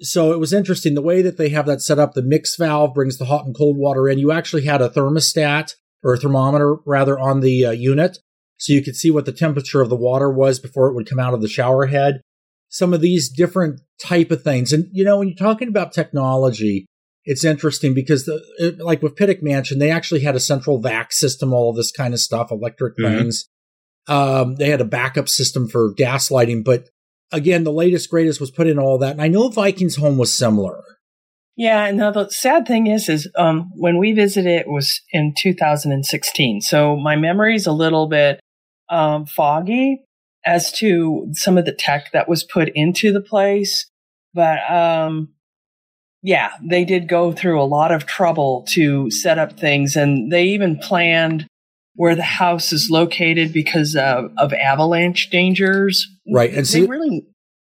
so 0.00 0.32
it 0.32 0.38
was 0.38 0.52
interesting 0.52 0.94
the 0.94 1.02
way 1.02 1.22
that 1.22 1.36
they 1.36 1.50
have 1.50 1.66
that 1.66 1.82
set 1.82 1.98
up. 1.98 2.14
The 2.14 2.22
mix 2.22 2.56
valve 2.56 2.94
brings 2.94 3.18
the 3.18 3.26
hot 3.26 3.46
and 3.46 3.54
cold 3.54 3.76
water 3.76 4.08
in. 4.08 4.18
You 4.18 4.32
actually 4.32 4.64
had 4.64 4.80
a 4.80 4.88
thermostat 4.88 5.74
or 6.02 6.14
a 6.14 6.18
thermometer 6.18 6.76
rather 6.86 7.18
on 7.18 7.40
the 7.40 7.66
uh, 7.66 7.70
unit, 7.70 8.18
so 8.56 8.72
you 8.72 8.82
could 8.82 8.96
see 8.96 9.10
what 9.10 9.26
the 9.26 9.32
temperature 9.32 9.80
of 9.80 9.90
the 9.90 9.96
water 9.96 10.30
was 10.30 10.58
before 10.58 10.88
it 10.88 10.94
would 10.94 11.08
come 11.08 11.18
out 11.18 11.34
of 11.34 11.42
the 11.42 11.48
shower 11.48 11.86
head. 11.86 12.20
Some 12.68 12.94
of 12.94 13.00
these 13.00 13.28
different 13.28 13.80
type 14.02 14.30
of 14.30 14.42
things, 14.42 14.72
and 14.72 14.86
you 14.92 15.04
know, 15.04 15.18
when 15.18 15.28
you're 15.28 15.36
talking 15.36 15.68
about 15.68 15.92
technology, 15.92 16.86
it's 17.24 17.44
interesting 17.44 17.94
because 17.94 18.24
the 18.24 18.42
it, 18.58 18.78
like 18.78 19.02
with 19.02 19.16
Pittock 19.16 19.42
Mansion, 19.42 19.78
they 19.78 19.90
actually 19.90 20.20
had 20.20 20.36
a 20.36 20.40
central 20.40 20.80
vac 20.80 21.12
system, 21.12 21.52
all 21.52 21.70
of 21.70 21.76
this 21.76 21.92
kind 21.92 22.14
of 22.14 22.20
stuff, 22.20 22.50
electric 22.50 22.96
mm-hmm. 22.96 23.18
things. 23.18 23.46
Um, 24.08 24.56
they 24.56 24.70
had 24.70 24.80
a 24.80 24.86
backup 24.86 25.28
system 25.28 25.68
for 25.68 25.92
gas 25.92 26.30
lighting, 26.30 26.62
but 26.62 26.88
again, 27.32 27.64
the 27.64 27.72
latest 27.72 28.10
greatest 28.10 28.40
was 28.40 28.50
put 28.50 28.66
in 28.66 28.78
all 28.78 28.98
that. 28.98 29.12
And 29.12 29.22
I 29.22 29.28
know 29.28 29.48
Vikingsholm 29.48 30.16
was 30.16 30.32
similar. 30.32 30.82
Yeah, 31.56 31.84
and 31.84 31.98
now 31.98 32.10
the 32.10 32.28
sad 32.30 32.66
thing 32.66 32.86
is, 32.86 33.08
is 33.08 33.28
um, 33.36 33.70
when 33.74 33.98
we 33.98 34.12
visited, 34.12 34.50
it 34.50 34.68
was 34.68 35.00
in 35.12 35.34
2016. 35.36 36.62
So 36.62 36.96
my 36.96 37.16
memory 37.16 37.54
is 37.54 37.66
a 37.66 37.72
little 37.72 38.06
bit 38.06 38.40
um, 38.88 39.26
foggy 39.26 40.02
as 40.46 40.72
to 40.72 41.28
some 41.32 41.58
of 41.58 41.66
the 41.66 41.72
tech 41.72 42.12
that 42.12 42.28
was 42.28 42.44
put 42.44 42.70
into 42.74 43.12
the 43.12 43.20
place. 43.20 43.90
But 44.32 44.58
um, 44.70 45.34
yeah, 46.22 46.52
they 46.62 46.84
did 46.84 47.08
go 47.08 47.32
through 47.32 47.60
a 47.60 47.64
lot 47.64 47.92
of 47.92 48.06
trouble 48.06 48.64
to 48.70 49.10
set 49.10 49.38
up 49.38 49.58
things, 49.58 49.96
and 49.96 50.30
they 50.30 50.44
even 50.44 50.78
planned 50.78 51.46
where 51.94 52.14
the 52.14 52.22
house 52.22 52.72
is 52.72 52.90
located 52.90 53.52
because 53.52 53.96
of, 53.96 54.30
of 54.38 54.52
avalanche 54.52 55.30
dangers. 55.30 56.06
Right. 56.32 56.52
And 56.52 56.66
see, 56.66 56.86
really 56.86 57.26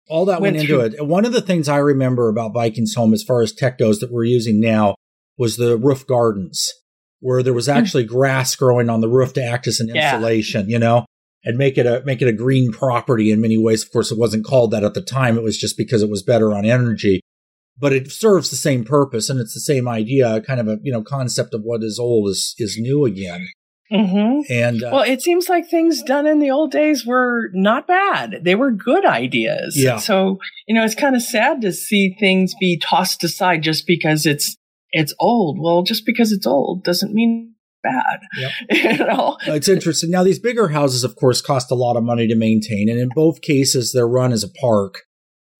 all 0.08 0.26
that 0.26 0.40
went, 0.40 0.56
went 0.56 0.68
into 0.68 0.88
through- 0.88 0.98
it. 0.98 1.06
One 1.06 1.24
of 1.24 1.32
the 1.32 1.40
things 1.40 1.68
I 1.68 1.78
remember 1.78 2.28
about 2.28 2.54
Vikingsholm, 2.54 3.12
as 3.12 3.22
far 3.22 3.42
as 3.42 3.52
tech 3.52 3.78
goes, 3.78 4.00
that 4.00 4.12
we're 4.12 4.24
using 4.24 4.60
now 4.60 4.94
was 5.38 5.56
the 5.56 5.76
roof 5.76 6.06
gardens, 6.06 6.72
where 7.20 7.42
there 7.42 7.54
was 7.54 7.66
hmm. 7.66 7.72
actually 7.72 8.04
grass 8.04 8.54
growing 8.54 8.90
on 8.90 9.00
the 9.00 9.08
roof 9.08 9.32
to 9.34 9.44
act 9.44 9.66
as 9.66 9.80
an 9.80 9.88
yeah. 9.88 10.14
insulation, 10.14 10.68
you 10.68 10.78
know, 10.78 11.06
and 11.44 11.56
make 11.56 11.78
it 11.78 11.86
a 11.86 12.02
make 12.04 12.22
it 12.22 12.28
a 12.28 12.32
green 12.32 12.72
property 12.72 13.30
in 13.30 13.40
many 13.40 13.58
ways. 13.58 13.82
Of 13.82 13.92
course, 13.92 14.10
it 14.10 14.18
wasn't 14.18 14.44
called 14.44 14.70
that 14.72 14.84
at 14.84 14.94
the 14.94 15.02
time. 15.02 15.36
It 15.36 15.42
was 15.42 15.58
just 15.58 15.76
because 15.76 16.02
it 16.02 16.10
was 16.10 16.22
better 16.22 16.54
on 16.54 16.64
energy. 16.64 17.20
But 17.78 17.92
it 17.92 18.12
serves 18.12 18.50
the 18.50 18.56
same 18.56 18.84
purpose, 18.84 19.30
and 19.30 19.40
it's 19.40 19.54
the 19.54 19.60
same 19.60 19.88
idea, 19.88 20.42
kind 20.42 20.60
of 20.60 20.68
a 20.68 20.78
you 20.82 20.92
know 20.92 21.02
concept 21.02 21.54
of 21.54 21.62
what 21.62 21.82
is 21.82 21.98
old 21.98 22.28
is 22.28 22.54
is 22.58 22.76
new 22.78 23.04
again. 23.04 23.46
Mm-hmm. 23.92 24.52
And 24.52 24.82
uh, 24.82 24.90
well, 24.92 25.02
it 25.02 25.20
seems 25.20 25.48
like 25.48 25.68
things 25.68 26.02
done 26.02 26.26
in 26.26 26.38
the 26.38 26.50
old 26.50 26.70
days 26.70 27.04
were 27.04 27.50
not 27.52 27.86
bad. 27.86 28.40
They 28.42 28.54
were 28.54 28.70
good 28.70 29.04
ideas. 29.04 29.74
Yeah. 29.76 29.98
So 29.98 30.38
you 30.66 30.74
know, 30.74 30.84
it's 30.84 30.94
kind 30.94 31.14
of 31.14 31.22
sad 31.22 31.60
to 31.62 31.72
see 31.72 32.16
things 32.18 32.54
be 32.58 32.78
tossed 32.78 33.22
aside 33.22 33.62
just 33.62 33.86
because 33.86 34.24
it's 34.24 34.56
it's 34.90 35.14
old. 35.20 35.58
Well, 35.60 35.82
just 35.82 36.06
because 36.06 36.32
it's 36.32 36.46
old 36.46 36.84
doesn't 36.84 37.12
mean 37.12 37.54
bad. 37.82 38.20
Yep. 38.38 38.50
you 39.00 39.06
know, 39.06 39.36
it's 39.46 39.68
interesting. 39.68 40.10
Now, 40.10 40.22
these 40.22 40.38
bigger 40.38 40.68
houses, 40.68 41.04
of 41.04 41.16
course, 41.16 41.40
cost 41.42 41.70
a 41.70 41.74
lot 41.74 41.96
of 41.96 42.04
money 42.04 42.26
to 42.28 42.34
maintain, 42.34 42.88
and 42.88 42.98
in 42.98 43.10
both 43.14 43.42
cases, 43.42 43.92
they're 43.92 44.08
run 44.08 44.32
as 44.32 44.44
a 44.44 44.48
park. 44.48 45.02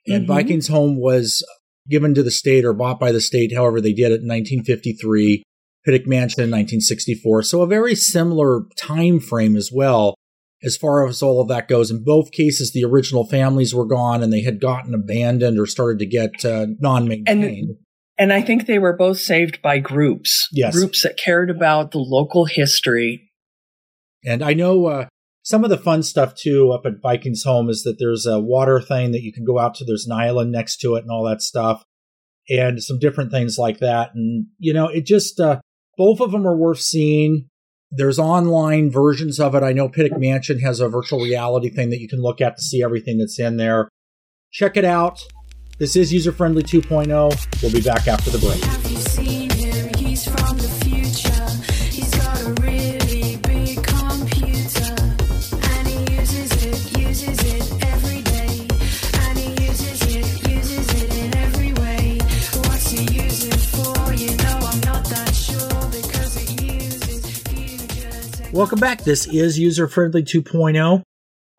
And 0.06 0.26
mm-hmm. 0.26 0.32
Vikingsholm 0.32 0.96
was 0.98 1.44
given 1.88 2.14
to 2.14 2.22
the 2.22 2.30
state 2.30 2.64
or 2.64 2.72
bought 2.72 2.98
by 2.98 3.12
the 3.12 3.20
state, 3.20 3.54
however 3.54 3.80
they 3.80 3.92
did 3.92 4.12
it 4.12 4.22
in 4.22 4.28
1953. 4.28 5.42
Pittock 5.84 6.06
Mansion 6.06 6.42
in 6.42 6.50
1964. 6.50 7.42
So 7.42 7.62
a 7.62 7.66
very 7.66 7.94
similar 7.94 8.62
time 8.76 9.20
frame 9.20 9.56
as 9.56 9.70
well, 9.72 10.14
as 10.62 10.76
far 10.76 11.06
as 11.06 11.22
all 11.22 11.40
of 11.40 11.48
that 11.48 11.68
goes. 11.68 11.90
In 11.90 12.04
both 12.04 12.32
cases, 12.32 12.72
the 12.72 12.84
original 12.84 13.26
families 13.26 13.74
were 13.74 13.86
gone 13.86 14.22
and 14.22 14.32
they 14.32 14.42
had 14.42 14.60
gotten 14.60 14.94
abandoned 14.94 15.58
or 15.58 15.66
started 15.66 15.98
to 15.98 16.06
get 16.06 16.44
uh, 16.44 16.66
non-maintained. 16.78 17.70
And, 17.70 17.76
and 18.18 18.32
I 18.32 18.42
think 18.42 18.66
they 18.66 18.78
were 18.78 18.96
both 18.96 19.18
saved 19.18 19.60
by 19.62 19.78
groups, 19.78 20.48
yes. 20.52 20.74
groups 20.74 21.02
that 21.02 21.18
cared 21.18 21.50
about 21.50 21.90
the 21.90 21.98
local 21.98 22.44
history. 22.44 23.30
And 24.24 24.42
I 24.42 24.54
know 24.54 24.86
uh, 24.86 25.06
some 25.42 25.64
of 25.64 25.70
the 25.70 25.78
fun 25.78 26.02
stuff 26.02 26.34
too 26.34 26.70
up 26.70 26.86
at 26.86 27.02
Vikingsholm 27.02 27.68
is 27.68 27.82
that 27.82 27.96
there's 27.98 28.26
a 28.26 28.38
water 28.38 28.80
thing 28.80 29.12
that 29.12 29.22
you 29.22 29.32
can 29.32 29.44
go 29.44 29.58
out 29.58 29.74
to. 29.76 29.84
There's 29.84 30.06
an 30.06 30.12
island 30.12 30.52
next 30.52 30.76
to 30.78 30.94
it 30.94 31.02
and 31.02 31.10
all 31.10 31.24
that 31.24 31.42
stuff, 31.42 31.82
and 32.48 32.80
some 32.82 33.00
different 33.00 33.32
things 33.32 33.58
like 33.58 33.80
that. 33.80 34.14
And 34.14 34.46
you 34.58 34.72
know, 34.72 34.86
it 34.86 35.04
just 35.04 35.40
uh, 35.40 35.60
both 35.96 36.20
of 36.20 36.32
them 36.32 36.46
are 36.46 36.56
worth 36.56 36.80
seeing. 36.80 37.48
There's 37.90 38.18
online 38.18 38.90
versions 38.90 39.38
of 39.38 39.54
it. 39.54 39.62
I 39.62 39.72
know 39.72 39.88
Pittock 39.88 40.18
Mansion 40.18 40.60
has 40.60 40.80
a 40.80 40.88
virtual 40.88 41.20
reality 41.20 41.68
thing 41.68 41.90
that 41.90 42.00
you 42.00 42.08
can 42.08 42.22
look 42.22 42.40
at 42.40 42.56
to 42.56 42.62
see 42.62 42.82
everything 42.82 43.18
that's 43.18 43.38
in 43.38 43.58
there. 43.58 43.88
Check 44.50 44.76
it 44.76 44.84
out. 44.84 45.20
This 45.78 45.96
is 45.96 46.12
User 46.12 46.32
Friendly 46.32 46.62
2.0. 46.62 47.62
We'll 47.62 47.72
be 47.72 47.80
back 47.80 48.08
after 48.08 48.30
the 48.30 48.38
break. 48.38 49.11
Welcome 68.62 68.78
back. 68.78 69.02
This 69.02 69.26
is 69.26 69.58
User 69.58 69.88
Friendly 69.88 70.22
2.0. 70.22 71.02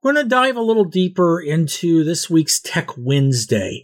We're 0.01 0.13
going 0.13 0.23
to 0.23 0.29
dive 0.29 0.55
a 0.55 0.61
little 0.61 0.85
deeper 0.85 1.37
into 1.37 2.05
this 2.05 2.29
week's 2.29 2.61
Tech 2.61 2.91
Wednesday. 2.97 3.83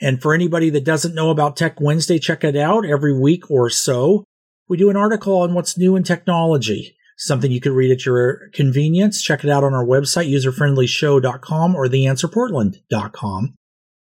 And 0.00 0.22
for 0.22 0.32
anybody 0.32 0.70
that 0.70 0.82
doesn't 0.82 1.14
know 1.14 1.28
about 1.28 1.58
Tech 1.58 1.78
Wednesday, 1.78 2.18
check 2.18 2.42
it 2.42 2.56
out 2.56 2.86
every 2.86 3.20
week 3.20 3.50
or 3.50 3.68
so. 3.68 4.24
We 4.66 4.78
do 4.78 4.88
an 4.88 4.96
article 4.96 5.42
on 5.42 5.52
what's 5.52 5.76
new 5.76 5.94
in 5.94 6.04
technology, 6.04 6.96
something 7.18 7.52
you 7.52 7.60
can 7.60 7.74
read 7.74 7.90
at 7.90 8.06
your 8.06 8.48
convenience. 8.54 9.20
Check 9.20 9.44
it 9.44 9.50
out 9.50 9.62
on 9.62 9.74
our 9.74 9.84
website, 9.84 10.32
userfriendlyshow.com 10.32 11.76
or 11.76 11.86
theanswerportland.com. 11.86 13.54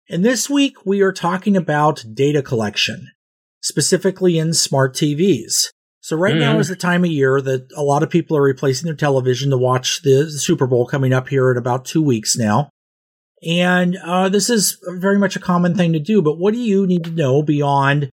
And 0.09 0.23
this 0.23 0.49
week 0.49 0.85
we 0.85 1.01
are 1.01 1.11
talking 1.11 1.57
about 1.57 2.05
data 2.13 2.41
collection, 2.41 3.09
specifically 3.61 4.37
in 4.39 4.53
smart 4.53 4.95
TVs. 4.95 5.71
So 6.05 6.15
right 6.15 6.35
mm. 6.35 6.39
now 6.41 6.59
is 6.59 6.67
the 6.67 6.75
time 6.75 7.03
of 7.03 7.09
year 7.09 7.41
that 7.41 7.71
a 7.75 7.81
lot 7.81 8.03
of 8.03 8.11
people 8.11 8.37
are 8.37 8.43
replacing 8.43 8.85
their 8.85 8.95
television 8.95 9.49
to 9.49 9.57
watch 9.57 10.03
the 10.03 10.29
Super 10.29 10.67
Bowl 10.67 10.85
coming 10.85 11.13
up 11.13 11.29
here 11.29 11.49
in 11.49 11.57
about 11.57 11.83
two 11.83 12.03
weeks 12.03 12.37
now. 12.37 12.69
And 13.43 13.97
uh, 14.03 14.29
this 14.29 14.51
is 14.51 14.77
very 14.83 15.17
much 15.17 15.35
a 15.35 15.39
common 15.39 15.73
thing 15.73 15.93
to 15.93 15.99
do. 15.99 16.21
But 16.21 16.37
what 16.37 16.53
do 16.53 16.59
you 16.59 16.85
need 16.85 17.05
to 17.05 17.09
know 17.09 17.41
beyond 17.41 18.11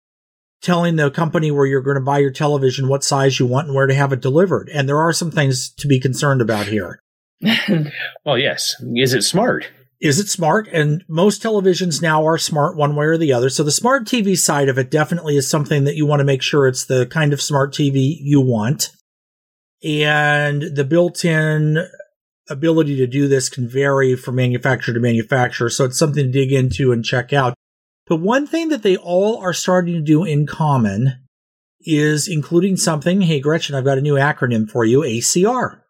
telling 0.61 0.96
the 0.96 1.11
company 1.11 1.51
where 1.51 1.64
you're 1.64 1.81
going 1.81 1.94
to 1.94 2.03
buy 2.03 2.18
your 2.18 2.31
television 2.31 2.88
what 2.88 3.05
size 3.05 3.40
you 3.40 3.46
want 3.46 3.68
and 3.68 3.74
where 3.74 3.87
to 3.87 3.94
have 3.94 4.12
it 4.12 4.20
delivered? 4.20 4.68
And 4.68 4.87
there 4.87 5.01
are 5.01 5.14
some 5.14 5.31
things 5.31 5.70
to 5.77 5.88
be 5.88 5.98
concerned 5.98 6.42
about 6.42 6.66
here. 6.66 7.01
well, 8.22 8.37
yes. 8.37 8.74
Is 8.96 9.14
it 9.14 9.22
smart? 9.22 9.66
Is 10.01 10.19
it 10.21 10.29
smart? 10.29 10.69
And 10.69 11.05
most 11.09 11.43
televisions 11.43 12.01
now 12.01 12.27
are 12.27 12.39
smart 12.39 12.77
one 12.77 12.95
way 12.95 13.07
or 13.07 13.19
the 13.19 13.33
other. 13.33 13.51
So 13.51 13.65
the 13.65 13.73
smart 13.73 14.05
TV 14.05 14.37
side 14.37 14.69
of 14.69 14.79
it 14.79 14.91
definitely 14.91 15.37
is 15.37 15.51
something 15.51 15.85
that 15.85 15.97
you 15.97 16.07
want 16.07 16.21
to 16.21 16.25
make 16.25 16.43
sure 16.43 16.69
it's 16.69 16.85
the 16.85 17.07
kind 17.07 17.33
of 17.33 17.43
smart 17.43 17.73
TV 17.73 18.17
you 18.21 18.41
want. 18.41 18.91
And 19.83 20.63
the 20.63 20.85
built 20.85 21.25
in 21.25 21.85
ability 22.49 22.97
to 22.97 23.07
do 23.07 23.29
this 23.29 23.49
can 23.49 23.69
vary 23.69 24.17
from 24.17 24.37
manufacturer 24.37 24.95
to 24.95 25.01
manufacturer. 25.01 25.69
So 25.69 25.85
it's 25.85 25.99
something 25.99 26.27
to 26.27 26.33
dig 26.33 26.53
into 26.53 26.93
and 26.93 27.05
check 27.05 27.33
out. 27.33 27.55
But 28.07 28.21
one 28.21 28.47
thing 28.47 28.69
that 28.69 28.83
they 28.83 28.97
all 28.97 29.39
are 29.39 29.53
starting 29.53 29.95
to 29.95 30.01
do 30.01 30.25
in 30.25 30.47
common 30.47 31.27
is 31.81 32.29
including 32.29 32.77
something. 32.77 33.23
Hey, 33.23 33.41
Gretchen, 33.41 33.75
I've 33.75 33.85
got 33.85 33.99
a 33.99 34.03
new 34.03 34.15
acronym 34.15 34.71
for 34.71 34.85
you 34.85 35.01
ACR. 35.01 35.81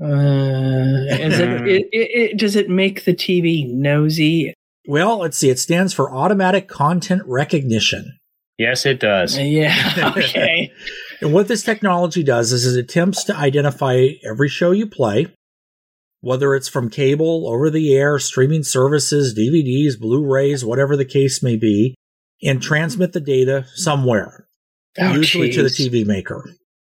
Uh, 0.00 0.06
it, 0.06 1.88
it, 1.92 1.92
it, 1.92 2.38
does 2.38 2.56
it 2.56 2.68
make 2.68 3.04
the 3.04 3.14
TV 3.14 3.68
nosy? 3.68 4.54
Well, 4.86 5.18
let's 5.18 5.38
see. 5.38 5.50
It 5.50 5.58
stands 5.58 5.92
for 5.92 6.12
Automatic 6.12 6.68
Content 6.68 7.22
Recognition. 7.26 8.18
Yes, 8.58 8.86
it 8.86 9.00
does. 9.00 9.38
Yeah. 9.38 10.12
Okay. 10.16 10.70
and 11.20 11.32
what 11.32 11.48
this 11.48 11.62
technology 11.62 12.22
does 12.22 12.52
is 12.52 12.76
it 12.76 12.78
attempts 12.78 13.24
to 13.24 13.36
identify 13.36 14.08
every 14.28 14.48
show 14.48 14.72
you 14.72 14.86
play, 14.86 15.26
whether 16.20 16.54
it's 16.54 16.68
from 16.68 16.90
cable, 16.90 17.48
over 17.48 17.70
the 17.70 17.94
air, 17.94 18.18
streaming 18.18 18.62
services, 18.62 19.34
DVDs, 19.36 19.98
Blu 19.98 20.24
rays, 20.24 20.64
whatever 20.64 20.96
the 20.96 21.04
case 21.04 21.42
may 21.42 21.56
be, 21.56 21.94
and 22.42 22.62
transmit 22.62 23.12
the 23.12 23.20
data 23.20 23.66
somewhere, 23.74 24.46
oh, 24.98 25.14
usually 25.14 25.50
geez. 25.50 25.56
to 25.56 25.62
the 25.62 25.68
TV 26.00 26.06
maker. 26.06 26.44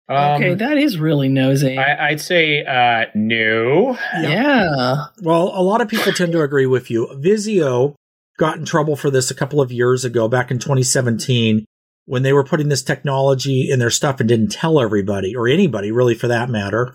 Um, 0.08 0.34
okay, 0.34 0.54
that 0.54 0.78
is 0.78 0.98
really 0.98 1.28
nosy. 1.28 1.76
I, 1.76 2.10
would 2.10 2.20
say 2.20 2.64
uh, 2.64 3.06
no. 3.14 3.98
Yeah. 4.20 5.06
Well, 5.20 5.50
a 5.52 5.62
lot 5.62 5.80
of 5.80 5.88
people 5.88 6.12
tend 6.12 6.32
to 6.32 6.42
agree 6.42 6.66
with 6.66 6.90
you. 6.90 7.08
Vizio 7.14 7.96
got 8.38 8.56
in 8.56 8.64
trouble 8.64 8.94
for 8.94 9.10
this 9.10 9.30
a 9.30 9.34
couple 9.34 9.60
of 9.60 9.72
years 9.72 10.04
ago, 10.04 10.28
back 10.28 10.50
in 10.50 10.58
2017, 10.58 11.64
when 12.04 12.22
they 12.22 12.32
were 12.32 12.44
putting 12.44 12.68
this 12.68 12.82
technology 12.82 13.68
in 13.68 13.80
their 13.80 13.90
stuff 13.90 14.20
and 14.20 14.28
didn't 14.28 14.52
tell 14.52 14.80
everybody 14.80 15.34
or 15.34 15.48
anybody, 15.48 15.90
really, 15.90 16.14
for 16.14 16.28
that 16.28 16.48
matter. 16.48 16.94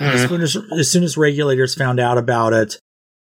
Mm. 0.00 0.12
As, 0.12 0.28
soon 0.28 0.40
as, 0.40 0.56
as 0.78 0.90
soon 0.90 1.02
as 1.02 1.16
regulators 1.16 1.74
found 1.74 1.98
out 1.98 2.16
about 2.16 2.52
it, 2.52 2.78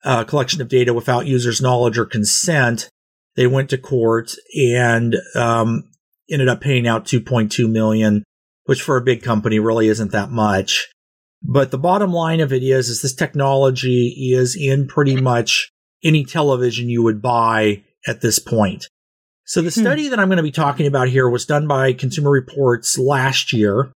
uh, 0.06 0.24
collection 0.24 0.62
of 0.62 0.69
data 0.69 0.93
without 0.93 1.26
users' 1.26 1.62
knowledge 1.62 1.98
or 1.98 2.06
consent, 2.06 2.89
they 3.36 3.48
went 3.48 3.69
to 3.71 3.78
court 3.78 4.36
and 4.58 5.17
um, 5.36 5.89
ended 6.30 6.48
up 6.48 6.62
paying 6.62 6.88
out 6.88 7.06
2.2 7.06 7.69
million 7.69 8.24
which 8.65 8.82
for 8.82 8.97
a 8.97 9.01
big 9.01 9.23
company 9.23 9.60
really 9.60 9.88
isn't 9.88 10.12
that 10.12 10.30
much. 10.30 10.89
But 11.41 11.71
the 11.71 11.78
bottom 11.78 12.12
line 12.12 12.39
of 12.39 12.51
it 12.51 12.63
is, 12.63 12.89
is 12.89 13.01
this 13.01 13.13
technology 13.13 14.34
is 14.34 14.56
in 14.56 14.88
pretty 14.88 15.19
much 15.21 15.71
any 16.04 16.25
television 16.25 16.89
you 16.89 17.04
would 17.04 17.21
buy 17.21 17.84
at 18.08 18.21
this 18.21 18.39
point. 18.39 18.88
So 19.45 19.62
the 19.62 19.69
hmm. 19.69 19.82
study 19.82 20.08
that 20.10 20.19
I'm 20.19 20.28
going 20.28 20.38
to 20.38 20.43
be 20.43 20.51
talking 20.51 20.88
about 20.88 21.08
here 21.08 21.30
was 21.30 21.45
done 21.45 21.67
by 21.67 21.93
Consumer 21.93 22.32
Reports 22.32 22.97
last 22.97 23.54
year. 23.54 23.91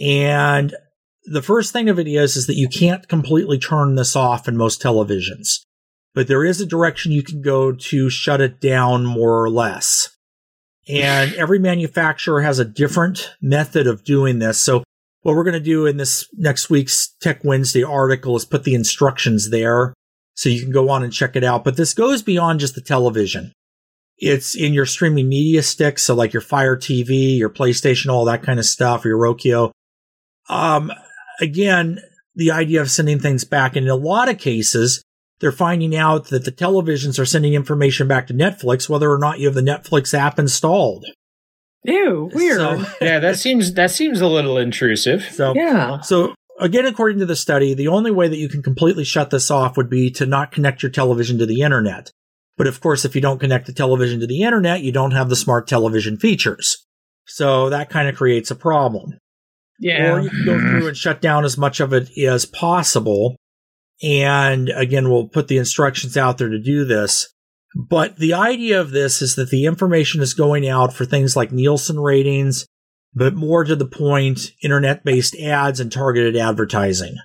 And 0.00 0.74
the 1.26 1.42
first 1.42 1.72
thing 1.72 1.88
of 1.88 1.98
it 1.98 2.08
is, 2.08 2.36
is 2.36 2.46
that 2.48 2.56
you 2.56 2.68
can't 2.68 3.08
completely 3.08 3.58
turn 3.58 3.94
this 3.94 4.16
off 4.16 4.48
in 4.48 4.56
most 4.56 4.82
televisions, 4.82 5.60
but 6.12 6.26
there 6.26 6.44
is 6.44 6.60
a 6.60 6.66
direction 6.66 7.12
you 7.12 7.22
can 7.22 7.40
go 7.40 7.72
to 7.72 8.10
shut 8.10 8.40
it 8.40 8.60
down 8.60 9.06
more 9.06 9.42
or 9.42 9.48
less. 9.48 10.13
And 10.88 11.34
every 11.36 11.58
manufacturer 11.58 12.42
has 12.42 12.58
a 12.58 12.64
different 12.64 13.30
method 13.40 13.86
of 13.86 14.04
doing 14.04 14.38
this. 14.38 14.58
So 14.60 14.84
what 15.22 15.34
we're 15.34 15.44
going 15.44 15.54
to 15.54 15.60
do 15.60 15.86
in 15.86 15.96
this 15.96 16.28
next 16.34 16.68
week's 16.68 17.14
Tech 17.20 17.42
Wednesday 17.44 17.82
article 17.82 18.36
is 18.36 18.44
put 18.44 18.64
the 18.64 18.74
instructions 18.74 19.50
there 19.50 19.94
so 20.34 20.48
you 20.48 20.60
can 20.60 20.72
go 20.72 20.90
on 20.90 21.02
and 21.02 21.12
check 21.12 21.36
it 21.36 21.44
out. 21.44 21.64
But 21.64 21.76
this 21.76 21.94
goes 21.94 22.22
beyond 22.22 22.60
just 22.60 22.74
the 22.74 22.80
television. 22.80 23.52
It's 24.18 24.54
in 24.54 24.74
your 24.74 24.86
streaming 24.86 25.28
media 25.28 25.62
sticks. 25.62 26.04
So 26.04 26.14
like 26.14 26.32
your 26.32 26.42
Fire 26.42 26.76
TV, 26.76 27.38
your 27.38 27.50
PlayStation, 27.50 28.12
all 28.12 28.26
that 28.26 28.42
kind 28.42 28.58
of 28.58 28.66
stuff, 28.66 29.04
your 29.04 29.18
Roku. 29.18 29.70
Um, 30.48 30.92
again, 31.40 32.00
the 32.34 32.50
idea 32.50 32.80
of 32.80 32.90
sending 32.90 33.18
things 33.18 33.44
back. 33.44 33.76
And 33.76 33.86
in 33.86 33.90
a 33.90 33.96
lot 33.96 34.28
of 34.28 34.38
cases, 34.38 35.02
they're 35.40 35.52
finding 35.52 35.96
out 35.96 36.28
that 36.28 36.44
the 36.44 36.52
televisions 36.52 37.18
are 37.18 37.26
sending 37.26 37.54
information 37.54 38.08
back 38.08 38.26
to 38.28 38.34
Netflix, 38.34 38.88
whether 38.88 39.10
or 39.10 39.18
not 39.18 39.38
you 39.38 39.46
have 39.46 39.54
the 39.54 39.60
Netflix 39.60 40.14
app 40.14 40.38
installed. 40.38 41.04
Ew, 41.84 42.30
weird. 42.32 42.56
So, 42.56 42.84
yeah, 43.00 43.18
that 43.18 43.38
seems 43.38 43.74
that 43.74 43.90
seems 43.90 44.20
a 44.20 44.26
little 44.26 44.56
intrusive. 44.56 45.22
So 45.22 45.52
yeah. 45.54 46.00
So 46.00 46.34
again, 46.58 46.86
according 46.86 47.18
to 47.18 47.26
the 47.26 47.36
study, 47.36 47.74
the 47.74 47.88
only 47.88 48.10
way 48.10 48.28
that 48.28 48.38
you 48.38 48.48
can 48.48 48.62
completely 48.62 49.04
shut 49.04 49.30
this 49.30 49.50
off 49.50 49.76
would 49.76 49.90
be 49.90 50.10
to 50.12 50.26
not 50.26 50.52
connect 50.52 50.82
your 50.82 50.90
television 50.90 51.38
to 51.38 51.46
the 51.46 51.60
internet. 51.60 52.10
But 52.56 52.66
of 52.68 52.80
course, 52.80 53.04
if 53.04 53.14
you 53.14 53.20
don't 53.20 53.40
connect 53.40 53.66
the 53.66 53.72
television 53.72 54.20
to 54.20 54.26
the 54.26 54.42
internet, 54.42 54.82
you 54.82 54.92
don't 54.92 55.10
have 55.10 55.28
the 55.28 55.36
smart 55.36 55.66
television 55.66 56.16
features. 56.16 56.86
So 57.26 57.70
that 57.70 57.90
kind 57.90 58.08
of 58.08 58.16
creates 58.16 58.50
a 58.50 58.56
problem. 58.56 59.18
Yeah. 59.80 60.12
Or 60.12 60.20
you 60.20 60.30
can 60.30 60.44
go 60.44 60.58
through 60.58 60.86
and 60.88 60.96
shut 60.96 61.20
down 61.20 61.44
as 61.44 61.58
much 61.58 61.80
of 61.80 61.92
it 61.92 62.16
as 62.16 62.46
possible 62.46 63.36
and 64.02 64.68
again, 64.70 65.08
we'll 65.10 65.28
put 65.28 65.48
the 65.48 65.58
instructions 65.58 66.16
out 66.16 66.38
there 66.38 66.48
to 66.48 66.58
do 66.58 66.84
this. 66.84 67.28
But 67.74 68.18
the 68.18 68.34
idea 68.34 68.80
of 68.80 68.92
this 68.92 69.20
is 69.20 69.34
that 69.34 69.50
the 69.50 69.66
information 69.66 70.20
is 70.20 70.34
going 70.34 70.68
out 70.68 70.92
for 70.92 71.04
things 71.04 71.34
like 71.34 71.50
Nielsen 71.50 71.98
ratings, 71.98 72.66
but 73.14 73.34
more 73.34 73.64
to 73.64 73.74
the 73.74 73.86
point, 73.86 74.52
internet 74.62 75.04
based 75.04 75.36
ads 75.36 75.80
and 75.80 75.90
targeted 75.90 76.36
advertising. 76.36 77.16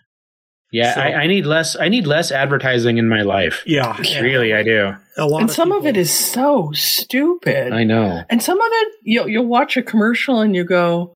Yeah, 0.71 0.93
so, 0.93 1.01
I, 1.01 1.21
I, 1.21 1.27
need 1.27 1.45
less. 1.47 1.75
I 1.75 1.89
need 1.89 2.05
less 2.05 2.31
advertising 2.31 2.99
in 2.99 3.09
my 3.09 3.23
life. 3.23 3.63
Yeah, 3.65 3.97
really, 4.21 4.53
I 4.53 4.61
do. 4.61 4.93
A 5.17 5.25
lot, 5.25 5.41
and 5.41 5.49
of 5.49 5.55
some 5.55 5.69
people, 5.69 5.79
of 5.79 5.85
it 5.87 5.97
is 5.97 6.13
so 6.13 6.71
stupid. 6.73 7.73
I 7.73 7.83
know. 7.83 8.23
And 8.29 8.41
some 8.41 8.61
of 8.61 8.67
it, 8.71 8.87
you'll 9.01 9.27
you'll 9.27 9.47
watch 9.47 9.77
a 9.77 9.81
commercial 9.81 10.41
and 10.41 10.55
you 10.55 10.63
go, 10.63 11.15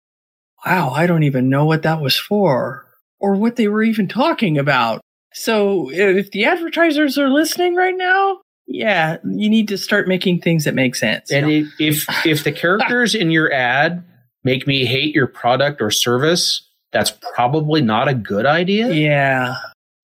"Wow, 0.65 0.89
I 0.89 1.05
don't 1.05 1.23
even 1.23 1.49
know 1.49 1.65
what 1.65 1.83
that 1.83 2.01
was 2.01 2.17
for, 2.17 2.87
or 3.19 3.35
what 3.35 3.55
they 3.55 3.67
were 3.67 3.83
even 3.83 4.07
talking 4.07 4.57
about." 4.57 5.01
So 5.33 5.89
if 5.91 6.31
the 6.31 6.45
advertisers 6.45 7.17
are 7.17 7.29
listening 7.29 7.75
right 7.75 7.95
now, 7.95 8.39
yeah, 8.67 9.17
you 9.25 9.49
need 9.49 9.67
to 9.69 9.77
start 9.77 10.07
making 10.07 10.41
things 10.41 10.63
that 10.65 10.73
make 10.73 10.95
sense. 10.95 11.31
And 11.31 11.51
you 11.51 11.63
know? 11.63 11.69
if 11.79 12.25
if 12.25 12.43
the 12.43 12.51
characters 12.51 13.13
in 13.13 13.29
your 13.31 13.51
ad 13.51 14.03
make 14.43 14.67
me 14.67 14.85
hate 14.85 15.13
your 15.13 15.27
product 15.27 15.81
or 15.81 15.91
service, 15.91 16.69
that's 16.91 17.11
probably 17.35 17.81
not 17.81 18.07
a 18.07 18.13
good 18.13 18.45
idea. 18.45 18.91
Yeah. 18.91 19.55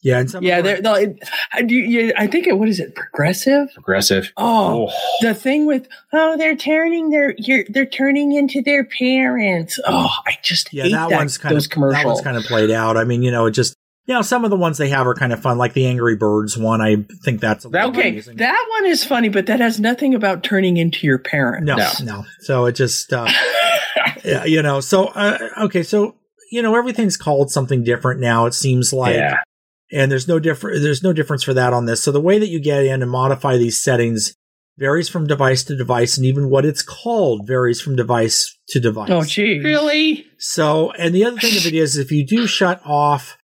Yeah, 0.01 0.23
yeah. 0.39 0.61
They're, 0.61 0.81
no, 0.81 0.93
it, 0.93 1.19
I, 1.51 1.61
do, 1.61 2.13
I 2.17 2.25
think 2.25 2.47
it. 2.47 2.57
What 2.57 2.69
is 2.69 2.79
it? 2.79 2.95
Progressive. 2.95 3.67
Progressive. 3.73 4.31
Oh, 4.37 4.87
oh, 4.89 5.17
the 5.19 5.33
thing 5.33 5.65
with 5.65 5.89
oh, 6.13 6.37
they're 6.37 6.55
turning 6.55 7.09
their 7.09 7.35
you're, 7.37 7.65
they're 7.67 7.85
turning 7.85 8.31
into 8.31 8.61
their 8.61 8.85
parents. 8.85 9.77
Oh, 9.85 10.09
I 10.25 10.37
just 10.41 10.71
yeah. 10.71 10.87
that, 10.87 11.09
that, 11.09 11.17
one's 11.17 11.37
kind 11.37 11.53
those 11.53 11.65
of 11.65 11.71
commercials. 11.71 12.01
That 12.01 12.07
one's 12.07 12.21
kind 12.21 12.37
of 12.37 12.45
played 12.45 12.71
out. 12.71 12.95
I 12.95 13.03
mean, 13.03 13.23
you 13.23 13.31
know, 13.31 13.47
it 13.47 13.51
just 13.51 13.75
you 14.09 14.15
know, 14.15 14.23
some 14.23 14.43
of 14.43 14.49
the 14.49 14.57
ones 14.57 14.79
they 14.79 14.89
have 14.89 15.05
are 15.05 15.13
kind 15.13 15.31
of 15.31 15.39
fun, 15.39 15.59
like 15.59 15.73
the 15.73 15.85
Angry 15.85 16.15
Birds 16.15 16.57
one. 16.57 16.81
I 16.81 17.05
think 17.23 17.41
that's 17.41 17.63
okay. 17.63 18.09
Amazing. 18.09 18.37
That 18.37 18.65
one 18.71 18.87
is 18.87 19.03
funny, 19.03 19.29
but 19.29 19.45
that 19.45 19.59
has 19.59 19.79
nothing 19.79 20.15
about 20.15 20.41
turning 20.41 20.77
into 20.77 21.05
your 21.05 21.19
parent. 21.19 21.63
No, 21.63 21.75
no. 21.75 21.91
no. 22.01 22.25
So 22.39 22.65
it 22.65 22.71
just, 22.71 23.13
uh, 23.13 23.31
yeah, 24.25 24.45
you 24.45 24.63
know, 24.63 24.79
so 24.79 25.09
uh, 25.09 25.37
okay, 25.61 25.83
so 25.83 26.15
you 26.51 26.63
know, 26.63 26.75
everything's 26.75 27.17
called 27.17 27.51
something 27.51 27.83
different 27.83 28.19
now. 28.19 28.47
It 28.47 28.55
seems 28.55 28.91
like, 28.91 29.13
yeah. 29.13 29.43
and 29.91 30.11
there's 30.11 30.27
no 30.27 30.39
different. 30.39 30.81
There's 30.81 31.03
no 31.03 31.13
difference 31.13 31.43
for 31.43 31.53
that 31.53 31.71
on 31.71 31.85
this. 31.85 32.01
So 32.01 32.11
the 32.11 32.19
way 32.19 32.39
that 32.39 32.49
you 32.49 32.59
get 32.59 32.85
in 32.85 33.03
and 33.03 33.11
modify 33.11 33.57
these 33.57 33.77
settings 33.77 34.33
varies 34.79 35.07
from 35.07 35.27
device 35.27 35.63
to 35.65 35.77
device, 35.77 36.17
and 36.17 36.25
even 36.25 36.49
what 36.49 36.65
it's 36.65 36.81
called 36.81 37.45
varies 37.45 37.79
from 37.79 37.95
device 37.95 38.57
to 38.69 38.79
device. 38.79 39.11
Oh, 39.11 39.23
gee. 39.23 39.59
Really? 39.59 40.25
So, 40.39 40.89
and 40.93 41.13
the 41.13 41.25
other 41.25 41.39
thing 41.39 41.55
of 41.57 41.67
it 41.67 41.75
is, 41.75 41.95
if 41.95 42.11
you 42.11 42.25
do 42.25 42.47
shut 42.47 42.81
off 42.83 43.37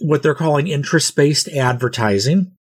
what 0.00 0.22
they're 0.22 0.34
calling 0.34 0.66
interest 0.68 1.14
based 1.16 1.48
advertising, 1.48 2.52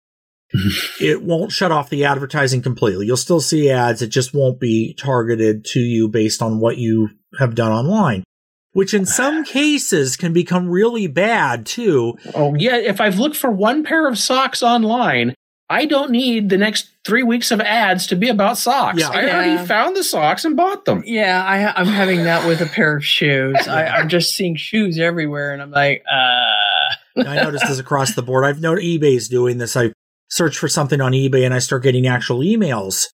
it 1.01 1.21
won't 1.23 1.51
shut 1.51 1.71
off 1.71 1.89
the 1.89 2.05
advertising 2.05 2.61
completely. 2.61 3.05
You'll 3.05 3.17
still 3.17 3.41
see 3.41 3.69
ads. 3.69 4.01
It 4.01 4.07
just 4.07 4.33
won't 4.33 4.59
be 4.59 4.93
targeted 4.93 5.65
to 5.73 5.79
you 5.79 6.07
based 6.07 6.41
on 6.41 6.59
what 6.59 6.77
you 6.77 7.09
have 7.37 7.53
done 7.55 7.71
online, 7.71 8.23
which 8.71 8.93
in 8.93 9.05
some 9.05 9.43
cases 9.45 10.15
can 10.15 10.31
become 10.33 10.69
really 10.69 11.07
bad 11.07 11.65
too. 11.65 12.17
Oh, 12.33 12.55
yeah. 12.55 12.77
If 12.77 13.01
I've 13.01 13.19
looked 13.19 13.35
for 13.37 13.51
one 13.51 13.83
pair 13.83 14.07
of 14.07 14.17
socks 14.17 14.63
online, 14.63 15.35
I 15.69 15.85
don't 15.85 16.11
need 16.11 16.47
the 16.49 16.57
next 16.57 16.89
three 17.05 17.23
weeks 17.23 17.51
of 17.51 17.59
ads 17.59 18.07
to 18.07 18.15
be 18.15 18.29
about 18.29 18.57
socks. 18.57 19.01
Yeah. 19.01 19.09
I 19.09 19.25
Yeah. 19.25 19.35
already 19.35 19.67
found 19.67 19.97
the 19.97 20.03
socks 20.03 20.45
and 20.45 20.55
bought 20.55 20.85
them. 20.85 21.03
Yeah, 21.05 21.43
I, 21.45 21.77
I'm 21.77 21.87
having 21.87 22.23
that 22.23 22.47
with 22.47 22.61
a 22.61 22.67
pair 22.67 22.95
of 22.95 23.03
shoes. 23.05 23.67
I, 23.67 23.85
I'm 23.85 24.07
just 24.07 24.33
seeing 24.33 24.55
shoes 24.55 24.97
everywhere, 24.97 25.51
and 25.51 25.61
I'm 25.61 25.71
like, 25.71 26.03
uh. 26.09 26.95
I 27.17 27.43
noticed 27.43 27.65
this 27.67 27.79
across 27.79 28.13
the 28.15 28.21
board. 28.21 28.45
I've 28.45 28.61
noticed 28.61 28.85
eBay's 28.85 29.27
doing 29.29 29.57
this. 29.57 29.75
I 29.77 29.91
search 30.29 30.57
for 30.57 30.67
something 30.67 30.99
on 31.01 31.13
eBay 31.13 31.45
and 31.45 31.53
I 31.53 31.59
start 31.59 31.83
getting 31.83 32.05
actual 32.07 32.39
emails 32.39 33.05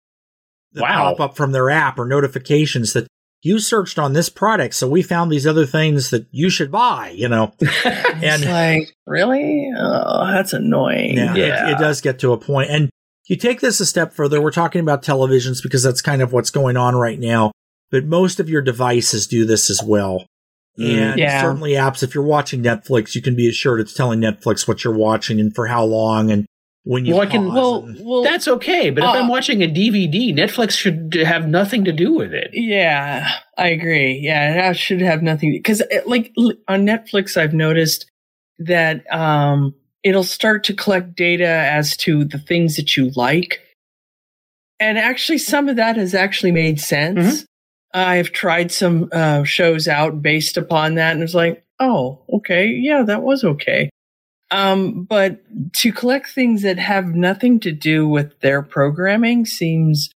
that 0.73 0.81
Wow. 0.81 1.11
pop 1.15 1.19
up 1.19 1.37
from 1.37 1.51
their 1.51 1.69
app 1.69 1.99
or 1.99 2.05
notifications 2.05 2.93
that 2.93 3.07
you 3.45 3.59
searched 3.59 3.99
on 3.99 4.13
this 4.13 4.29
product, 4.29 4.73
so 4.73 4.87
we 4.87 5.01
found 5.01 5.29
these 5.29 5.45
other 5.45 5.65
things 5.65 6.11
that 6.11 6.25
you 6.31 6.49
should 6.49 6.71
buy. 6.71 7.09
You 7.13 7.27
know, 7.27 7.53
It's 7.59 7.85
and 7.85 8.45
like, 8.45 8.95
really? 9.05 9.69
Oh, 9.77 10.27
that's 10.31 10.53
annoying. 10.53 11.17
yeah, 11.17 11.35
Yeah. 11.35 11.67
It, 11.69 11.73
it 11.73 11.77
does 11.77 11.99
get 11.99 12.19
to 12.19 12.31
a 12.31 12.37
point. 12.37 12.69
And 12.69 12.89
you 13.27 13.35
take 13.35 13.59
this 13.59 13.79
a 13.81 13.85
step 13.85 14.13
further. 14.13 14.41
We're 14.41 14.51
talking 14.51 14.79
about 14.81 15.03
televisions 15.03 15.61
because 15.61 15.83
that's 15.83 16.01
kind 16.01 16.21
of 16.21 16.31
what's 16.33 16.49
going 16.51 16.77
on 16.77 16.95
right 16.95 17.19
now. 17.19 17.51
But 17.91 18.05
most 18.05 18.39
of 18.39 18.49
your 18.49 18.61
devices 18.61 19.27
do 19.27 19.45
this 19.45 19.69
as 19.69 19.81
well. 19.83 20.25
And 20.77 21.19
Yeah. 21.19 21.41
certainly 21.41 21.71
apps, 21.73 22.01
if 22.01 22.15
you're 22.15 22.23
watching 22.23 22.63
Netflix, 22.63 23.13
you 23.15 23.21
can 23.21 23.35
be 23.35 23.47
assured 23.47 23.79
it's 23.79 23.93
telling 23.93 24.19
Netflix 24.19 24.67
what 24.67 24.83
you're 24.83 24.93
watching 24.97 25.39
and 25.39 25.53
for 25.53 25.67
how 25.67 25.83
long 25.85 26.31
and 26.31 26.45
when 26.85 27.05
you 27.05 27.13
Well, 27.13 27.21
I 27.21 27.25
can- 27.27 27.45
pause 27.45 27.53
well, 27.55 27.85
and- 27.85 27.99
well, 28.05 28.23
That's 28.23 28.47
okay. 28.47 28.89
But 28.89 29.03
if 29.03 29.09
Uh, 29.09 29.13
I'm 29.13 29.27
watching 29.29 29.61
a 29.63 29.67
DVD, 29.67 30.33
Netflix 30.33 30.71
should 30.77 31.13
have 31.13 31.47
nothing 31.47 31.85
to 31.85 31.91
do 31.93 32.11
with 32.13 32.33
it. 32.33 32.49
Yeah, 32.53 33.29
I 33.57 33.67
agree. 33.69 34.19
Yeah, 34.21 34.53
that 34.55 34.75
should 34.77 34.99
have 35.01 35.21
nothing 35.21 35.51
because, 35.51 35.81
like, 36.05 36.31
on 36.67 36.85
Netflix, 36.85 37.37
I've 37.37 37.53
noticed 37.53 38.05
that 38.59 39.03
um, 39.13 39.73
it'll 40.03 40.23
start 40.25 40.63
to 40.65 40.73
collect 40.73 41.15
data 41.15 41.47
as 41.47 41.95
to 41.97 42.25
the 42.25 42.37
things 42.39 42.75
that 42.75 42.97
you 42.97 43.11
like, 43.15 43.61
and 44.79 44.97
actually, 44.97 45.37
some 45.37 45.69
of 45.69 45.77
that 45.77 45.95
has 45.95 46.13
actually 46.13 46.51
made 46.51 46.79
sense. 46.81 47.45
I've 47.93 48.31
tried 48.31 48.71
some 48.71 49.09
uh, 49.11 49.43
shows 49.43 49.87
out 49.87 50.21
based 50.21 50.57
upon 50.57 50.95
that, 50.95 51.13
and 51.13 51.21
it's 51.23 51.33
like, 51.35 51.63
oh, 51.79 52.21
okay, 52.33 52.67
yeah, 52.67 53.03
that 53.03 53.21
was 53.23 53.43
okay. 53.43 53.89
Um, 54.51 55.03
but 55.05 55.39
to 55.77 55.91
collect 55.91 56.29
things 56.29 56.61
that 56.61 56.77
have 56.79 57.07
nothing 57.15 57.59
to 57.61 57.71
do 57.71 58.07
with 58.07 58.39
their 58.41 58.61
programming 58.61 59.45
seems 59.45 60.09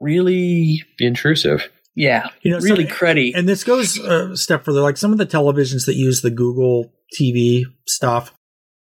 really 0.00 0.82
Intrusive. 0.98 1.68
yeah, 1.94 2.28
You 2.42 2.52
know, 2.52 2.60
so- 2.60 2.66
really 2.66 2.84
cruddy. 2.86 3.32
And 3.34 3.48
this 3.48 3.64
goes 3.64 3.98
a 3.98 4.36
step 4.36 4.64
further. 4.64 4.80
Like 4.80 4.96
some 4.96 5.12
of 5.12 5.18
the 5.18 5.26
televisions 5.26 5.86
that 5.86 5.94
use 5.94 6.22
the 6.22 6.30
Google 6.30 6.92
TV 7.18 7.64
stuff. 7.88 8.32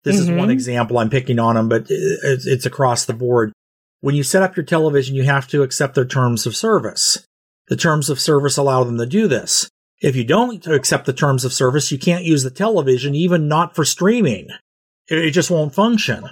This 0.03 0.19
is 0.19 0.29
Mhm. 0.29 0.37
one 0.37 0.49
example 0.49 0.97
I'm 0.99 1.09
picking 1.09 1.37
on 1.39 1.55
them, 1.55 1.69
but 1.69 1.87
it's, 1.89 2.45
it's 2.47 2.65
across 2.65 3.05
the 3.05 3.13
board. 3.13 3.51
When 4.01 4.15
you 4.15 4.23
set 4.23 4.41
up 4.43 4.55
your 4.55 4.65
television, 4.65 5.15
you 5.15 5.23
have 5.23 5.47
to 5.49 5.63
accept 5.63 5.95
their 5.95 6.05
terms 6.05 6.45
of 6.45 6.55
service. 6.55 7.25
The 7.67 7.75
terms 7.75 8.09
of 8.09 8.19
service 8.19 8.57
allow 8.57 8.83
them 8.83 8.97
to 8.97 9.05
do 9.05 9.27
this. 9.27 9.69
If 10.01 10.15
you 10.15 10.23
don't 10.23 10.65
accept 10.67 11.05
the 11.05 11.13
terms 11.13 11.43
of 11.43 11.53
service, 11.53 11.91
you 11.91 11.97
can't 11.97 12.23
use 12.23 12.43
the 12.43 12.51
television, 12.51 13.15
even 13.15 13.47
not 13.47 13.75
for 13.75 13.83
streaming. 13.83 14.49
It, 15.07 15.31
just 15.31 15.49
won't 15.49 15.73
function. 15.73 16.29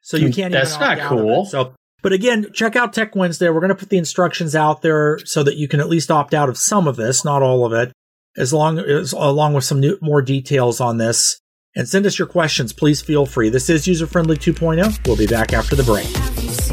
So 0.00 0.16
you 0.16 0.26
hmm, 0.26 0.32
can't. 0.32 0.52
That's 0.52 0.74
even 0.74 0.80
not 0.80 0.92
opt 0.92 1.00
out 1.00 1.12
of 1.12 1.18
it. 1.18 1.22
cool. 1.22 1.44
So, 1.44 1.74
but 2.02 2.12
again, 2.12 2.46
check 2.52 2.76
out 2.76 2.92
Tech 2.92 3.14
Wednesday. 3.14 3.48
We're 3.50 3.60
going 3.60 3.68
to 3.68 3.74
put 3.74 3.90
the 3.90 3.98
instructions 3.98 4.54
out 4.56 4.82
there 4.82 5.18
so 5.24 5.42
that 5.42 5.56
you 5.56 5.68
can 5.68 5.80
at 5.80 5.88
least 5.88 6.10
opt 6.10 6.34
out 6.34 6.48
of 6.48 6.58
some 6.58 6.88
of 6.88 6.96
this, 6.96 7.24
not 7.24 7.42
all 7.42 7.64
of 7.64 7.72
it, 7.72 7.92
as 8.36 8.52
long 8.52 8.78
as 8.78 9.12
along 9.12 9.54
with 9.54 9.64
some 9.64 9.80
new, 9.80 9.98
more 10.00 10.22
details 10.22 10.80
on 10.80 10.98
this. 10.98 11.38
And 11.76 11.88
send 11.88 12.06
us 12.06 12.18
your 12.18 12.26
questions. 12.26 12.72
Please 12.72 13.00
feel 13.00 13.26
free. 13.26 13.50
This 13.50 13.70
is 13.70 13.86
User 13.86 14.06
Friendly 14.06 14.36
2.0. 14.36 15.06
We'll 15.06 15.16
be 15.16 15.26
back 15.26 15.52
after 15.52 15.76
the 15.76 15.84
break. 15.84 16.67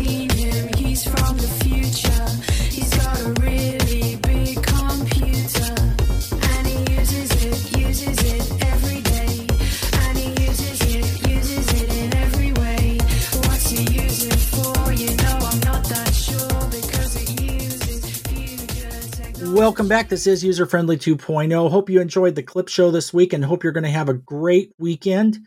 Welcome 19.55 19.87
back. 19.87 20.09
This 20.09 20.27
is 20.27 20.43
User 20.43 20.65
Friendly 20.65 20.97
2.0. 20.97 21.71
Hope 21.71 21.89
you 21.89 22.01
enjoyed 22.01 22.35
the 22.35 22.43
clip 22.43 22.67
show 22.67 22.91
this 22.91 23.13
week 23.13 23.31
and 23.31 23.45
hope 23.45 23.63
you're 23.63 23.71
going 23.71 23.85
to 23.85 23.89
have 23.89 24.09
a 24.09 24.13
great 24.13 24.73
weekend. 24.77 25.39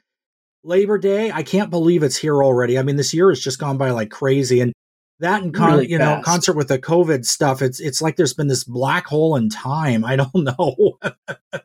Labor 0.64 0.96
Day, 0.96 1.30
I 1.30 1.42
can't 1.42 1.68
believe 1.68 2.02
it's 2.02 2.16
here 2.16 2.42
already. 2.42 2.78
I 2.78 2.82
mean, 2.82 2.96
this 2.96 3.12
year 3.12 3.28
has 3.28 3.38
just 3.38 3.58
gone 3.58 3.76
by 3.76 3.90
like 3.90 4.10
crazy. 4.10 4.62
And 4.62 4.72
that 5.20 5.42
and 5.42 5.52
con- 5.52 5.72
Really 5.72 5.90
you 5.90 5.98
know, 5.98 6.22
concert 6.24 6.56
with 6.56 6.68
the 6.68 6.78
COVID 6.78 7.26
stuff, 7.26 7.60
it's 7.60 7.80
it's 7.80 8.00
like 8.00 8.16
there's 8.16 8.32
been 8.32 8.46
this 8.48 8.64
black 8.64 9.06
hole 9.06 9.36
in 9.36 9.50
time. 9.50 10.06
I 10.06 10.16
don't 10.16 10.32
know. 10.34 10.96
Hmm, 11.04 11.10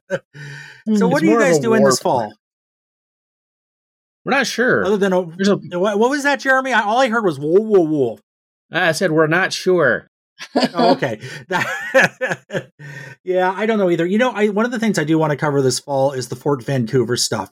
so 0.10 0.20
It's 0.86 1.02
what 1.02 1.24
are 1.24 1.26
you 1.26 1.40
guys 1.40 1.60
doing 1.60 1.82
this 1.82 2.02
fall? 2.02 2.34
We're 4.26 4.32
not 4.32 4.48
sure. 4.48 4.86
Other 4.86 4.98
than 4.98 5.14
a, 5.14 5.22
a, 5.22 5.80
what, 5.80 5.98
what 5.98 6.10
was 6.10 6.24
that, 6.24 6.42
Jeremy? 6.42 6.74
I, 6.74 6.82
all 6.82 7.00
I 7.00 7.08
heard 7.08 7.24
was 7.24 7.40
whoa, 7.40 7.62
whoa, 7.62 7.80
whoa. 7.80 8.20
I 8.70 8.92
said 8.92 9.14
we're 9.14 9.28
not 9.28 9.54
sure. 9.54 10.10
Oh, 10.56 10.92
okay. 10.96 11.20
That- 11.50 12.72
yeah, 13.24 13.52
I 13.52 13.66
don't 13.66 13.78
know 13.78 13.90
either. 13.90 14.06
You 14.06 14.18
know, 14.18 14.32
I 14.32 14.50
one 14.50 14.66
of 14.66 14.72
the 14.72 14.80
things 14.80 14.98
I 15.00 15.04
do 15.04 15.18
want 15.18 15.32
to 15.32 15.38
cover 15.38 15.62
this 15.62 15.80
fall 15.80 16.12
is 16.14 16.30
the 16.30 16.36
Fort 16.36 16.64
Vancouver 16.64 17.18
stuff. 17.18 17.52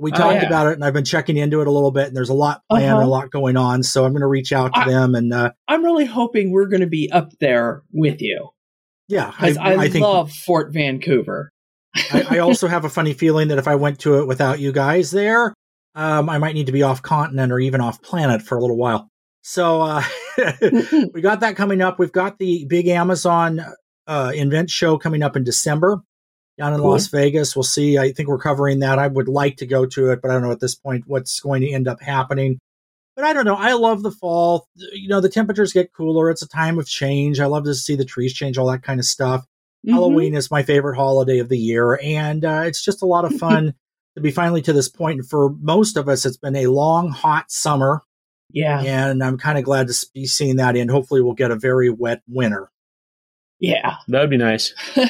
We 0.00 0.12
Oh, 0.12 0.16
talked 0.16 0.42
yeah. 0.42 0.46
about 0.46 0.68
it, 0.68 0.74
and 0.74 0.84
I've 0.84 0.92
been 0.92 1.04
checking 1.04 1.36
into 1.36 1.60
it 1.60 1.66
a 1.66 1.70
little 1.72 1.90
bit, 1.90 2.06
and 2.06 2.16
there's 2.16 2.28
a 2.28 2.34
lot 2.34 2.62
planned, 2.70 2.92
Uh-huh. 2.92 3.04
a 3.04 3.08
lot 3.08 3.30
going 3.30 3.56
on. 3.56 3.82
So 3.82 4.04
I'm 4.04 4.12
going 4.12 4.20
to 4.20 4.28
reach 4.28 4.52
out 4.52 4.72
to 4.74 4.80
I- 4.80 4.88
them, 4.88 5.14
and 5.16 5.32
uh, 5.32 5.50
I'm 5.66 5.84
really 5.84 6.04
hoping 6.04 6.52
we're 6.52 6.68
going 6.68 6.82
to 6.82 6.86
be 6.86 7.10
up 7.10 7.30
there 7.40 7.82
with 7.92 8.20
you 8.22 8.50
yeah, 9.10 9.32
I, 9.38 9.56
I, 9.58 9.74
I 9.76 9.88
think 9.88 10.02
love 10.04 10.30
Fort 10.30 10.70
Vancouver. 10.70 11.50
I, 12.12 12.26
I 12.32 12.38
also 12.40 12.68
have 12.68 12.84
a 12.84 12.90
funny 12.90 13.14
feeling 13.14 13.48
that 13.48 13.56
if 13.56 13.66
I 13.66 13.74
went 13.74 14.00
to 14.00 14.18
it 14.18 14.26
without 14.26 14.60
you 14.60 14.70
guys 14.70 15.10
there, 15.10 15.54
um, 15.94 16.28
I 16.28 16.36
might 16.36 16.52
need 16.54 16.66
to 16.66 16.72
be 16.72 16.82
off 16.82 17.00
continent 17.00 17.50
or 17.50 17.58
even 17.58 17.80
off 17.80 18.02
planet 18.02 18.42
for 18.42 18.58
a 18.58 18.60
little 18.60 18.76
while. 18.76 19.08
So 19.40 19.80
uh, 19.80 20.02
we 21.12 21.20
got 21.20 21.40
that 21.40 21.56
coming 21.56 21.80
up. 21.82 21.98
We've 21.98 22.12
got 22.12 22.38
the 22.38 22.64
big 22.66 22.88
Amazon 22.88 23.60
uh, 24.06 24.32
Invent 24.34 24.70
show 24.70 24.96
coming 24.98 25.22
up 25.22 25.36
in 25.36 25.44
December 25.44 26.00
down 26.58 26.72
in 26.74 26.80
Cool. 26.80 26.90
Las 26.90 27.08
Vegas. 27.08 27.54
We'll 27.54 27.62
see. 27.62 27.98
I 27.98 28.12
think 28.12 28.28
we're 28.28 28.38
covering 28.38 28.80
that. 28.80 28.98
I 28.98 29.06
would 29.06 29.28
like 29.28 29.56
to 29.58 29.66
go 29.66 29.86
to 29.86 30.10
it, 30.10 30.20
but 30.22 30.30
I 30.30 30.34
don't 30.34 30.42
know 30.42 30.52
at 30.52 30.60
this 30.60 30.74
point 30.74 31.04
what's 31.06 31.40
going 31.40 31.62
to 31.62 31.70
end 31.70 31.88
up 31.88 32.00
happening. 32.00 32.58
But 33.16 33.24
I 33.24 33.32
don't 33.32 33.44
know. 33.44 33.56
I 33.56 33.72
love 33.72 34.02
the 34.02 34.12
fall. 34.12 34.68
You 34.76 35.08
know, 35.08 35.20
the 35.20 35.28
temperatures 35.28 35.72
get 35.72 35.92
cooler. 35.92 36.30
It's 36.30 36.42
a 36.42 36.48
time 36.48 36.78
of 36.78 36.86
change. 36.86 37.40
I 37.40 37.46
love 37.46 37.64
to 37.64 37.74
see 37.74 37.96
the 37.96 38.04
trees 38.04 38.32
change, 38.32 38.58
all 38.58 38.70
that 38.70 38.82
kind 38.82 39.00
of 39.00 39.06
stuff. 39.06 39.44
Mhm. 39.86 39.92
Halloween 39.92 40.34
is 40.34 40.50
my 40.50 40.62
favorite 40.62 40.96
holiday 40.96 41.38
of 41.38 41.48
the 41.48 41.58
year, 41.58 41.98
and 42.02 42.44
uh, 42.44 42.62
it's 42.64 42.84
just 42.84 43.02
a 43.02 43.06
lot 43.06 43.24
of 43.24 43.32
fun 43.38 43.74
to 44.16 44.20
be 44.22 44.30
finally 44.30 44.62
to 44.62 44.72
this 44.72 44.88
point. 44.88 45.20
And 45.20 45.28
for 45.28 45.50
most 45.60 45.96
of 45.96 46.08
us, 46.08 46.24
it's 46.26 46.36
been 46.36 46.56
a 46.56 46.66
long, 46.68 47.10
hot 47.10 47.50
summer, 47.50 48.02
Yeah, 48.50 48.80
and 48.80 49.22
I'm 49.22 49.38
kind 49.38 49.58
of 49.58 49.64
glad 49.64 49.88
to 49.88 50.06
be 50.14 50.26
seeing 50.26 50.56
that 50.56 50.76
end. 50.76 50.90
Hopefully, 50.90 51.20
we'll 51.20 51.34
get 51.34 51.50
a 51.50 51.56
very 51.56 51.90
wet 51.90 52.22
winter. 52.28 52.70
yeah. 53.60 53.96
That 54.08 54.20
would 54.20 54.30
be 54.30 54.36
nice. 54.36 54.74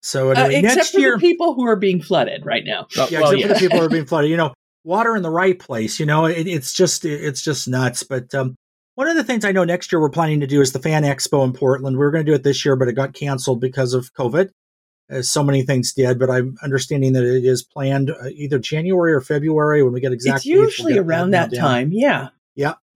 So 0.00 0.30
Uh, 0.30 0.34
anyway, 0.34 0.60
except 0.60 0.76
next 0.76 0.90
for 0.92 1.00
year, 1.00 1.16
the 1.16 1.20
people 1.20 1.54
who 1.54 1.66
are 1.66 1.76
being 1.76 2.00
flooded 2.00 2.46
right 2.46 2.64
now. 2.64 2.86
Oh, 2.96 3.08
yeah, 3.10 3.20
well, 3.20 3.32
except 3.32 3.48
for 3.48 3.54
the 3.54 3.60
people 3.60 3.78
who 3.78 3.84
are 3.84 3.88
being 3.90 4.06
flooded. 4.06 4.30
You 4.30 4.36
know, 4.36 4.54
water 4.84 5.16
in 5.16 5.22
the 5.22 5.30
right 5.30 5.58
place. 5.58 6.00
You 6.00 6.06
know, 6.06 6.26
it, 6.26 6.46
it's 6.46 6.72
just 6.72 7.04
it's 7.04 7.42
just 7.42 7.68
nuts. 7.68 8.04
But 8.04 8.34
um, 8.34 8.54
one 8.94 9.08
of 9.08 9.16
the 9.16 9.24
things 9.24 9.44
I 9.44 9.52
know 9.52 9.64
next 9.64 9.92
year 9.92 10.00
we're 10.00 10.08
planning 10.08 10.40
to 10.40 10.46
do 10.46 10.60
is 10.60 10.72
the 10.72 10.78
Fan 10.78 11.02
Expo 11.02 11.44
in 11.44 11.52
Portland. 11.52 11.96
We 11.96 12.04
were 12.04 12.10
going 12.10 12.24
to 12.24 12.30
do 12.30 12.34
it 12.34 12.42
this 12.42 12.64
year, 12.64 12.76
but 12.76 12.88
it 12.88 12.94
got 12.94 13.12
canceled 13.12 13.60
because 13.60 13.92
of 13.92 14.12
COVID. 14.14 14.50
As 15.10 15.30
so 15.30 15.42
many 15.42 15.62
things 15.62 15.94
did, 15.94 16.18
but 16.18 16.28
I'm 16.28 16.58
understanding 16.62 17.14
that 17.14 17.24
it 17.24 17.42
is 17.42 17.62
planned 17.62 18.10
uh, 18.10 18.28
either 18.34 18.58
January 18.58 19.14
or 19.14 19.22
February 19.22 19.82
when 19.82 19.94
we 19.94 20.00
get 20.00 20.12
exactly. 20.12 20.36
it's 20.36 20.44
dates, 20.44 20.54
we'll 20.54 20.64
usually 20.64 20.92
get 20.94 21.00
around 21.00 21.30
nailed 21.30 21.50
that 21.50 21.56
time. 21.56 21.92
Yeah. 21.92 22.28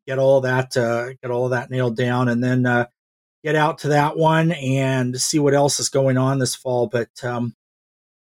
Get 0.04 0.18
all 0.18 0.40
that, 0.40 0.76
uh, 0.76 1.10
get 1.22 1.30
all 1.30 1.44
of 1.44 1.52
that 1.52 1.70
nailed 1.70 1.96
down, 1.96 2.28
and 2.28 2.42
then 2.42 2.66
uh, 2.66 2.86
get 3.44 3.54
out 3.54 3.78
to 3.78 3.88
that 3.90 4.16
one 4.16 4.50
and 4.50 5.16
see 5.20 5.38
what 5.38 5.54
else 5.54 5.78
is 5.78 5.88
going 5.88 6.18
on 6.18 6.40
this 6.40 6.56
fall. 6.56 6.88
But 6.88 7.10
um, 7.22 7.54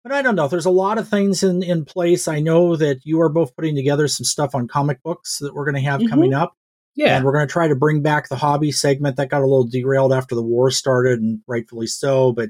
but 0.03 0.11
I 0.11 0.21
don't 0.21 0.35
know. 0.35 0.49
There's 0.49 0.65
a 0.65 0.69
lot 0.71 0.97
of 0.97 1.07
things 1.07 1.41
in 1.41 1.63
in 1.63 1.85
place. 1.85 2.27
I 2.27 2.41
know 2.41 2.75
that 2.75 3.05
you 3.05 3.21
are 3.21 3.29
both 3.29 3.55
putting 3.55 3.75
together 3.77 4.09
some 4.09 4.25
stuff 4.25 4.55
on 4.55 4.67
comic 4.67 5.01
books 5.03 5.37
that 5.37 5.53
we're 5.53 5.63
going 5.63 5.81
to 5.81 5.89
have 5.89 6.01
Mhm. 6.01 6.09
coming 6.09 6.33
up. 6.33 6.53
Yeah. 6.95 7.15
And 7.15 7.23
we're 7.23 7.31
going 7.31 7.47
to 7.47 7.51
try 7.51 7.69
to 7.69 7.75
bring 7.77 8.01
back 8.01 8.27
the 8.27 8.35
hobby 8.35 8.73
segment 8.73 9.15
that 9.15 9.29
got 9.29 9.39
a 9.41 9.47
little 9.47 9.63
derailed 9.63 10.11
after 10.11 10.35
the 10.35 10.43
war 10.43 10.71
started, 10.71 11.21
and 11.21 11.39
rightfully 11.47 11.87
so. 11.87 12.33
But 12.33 12.49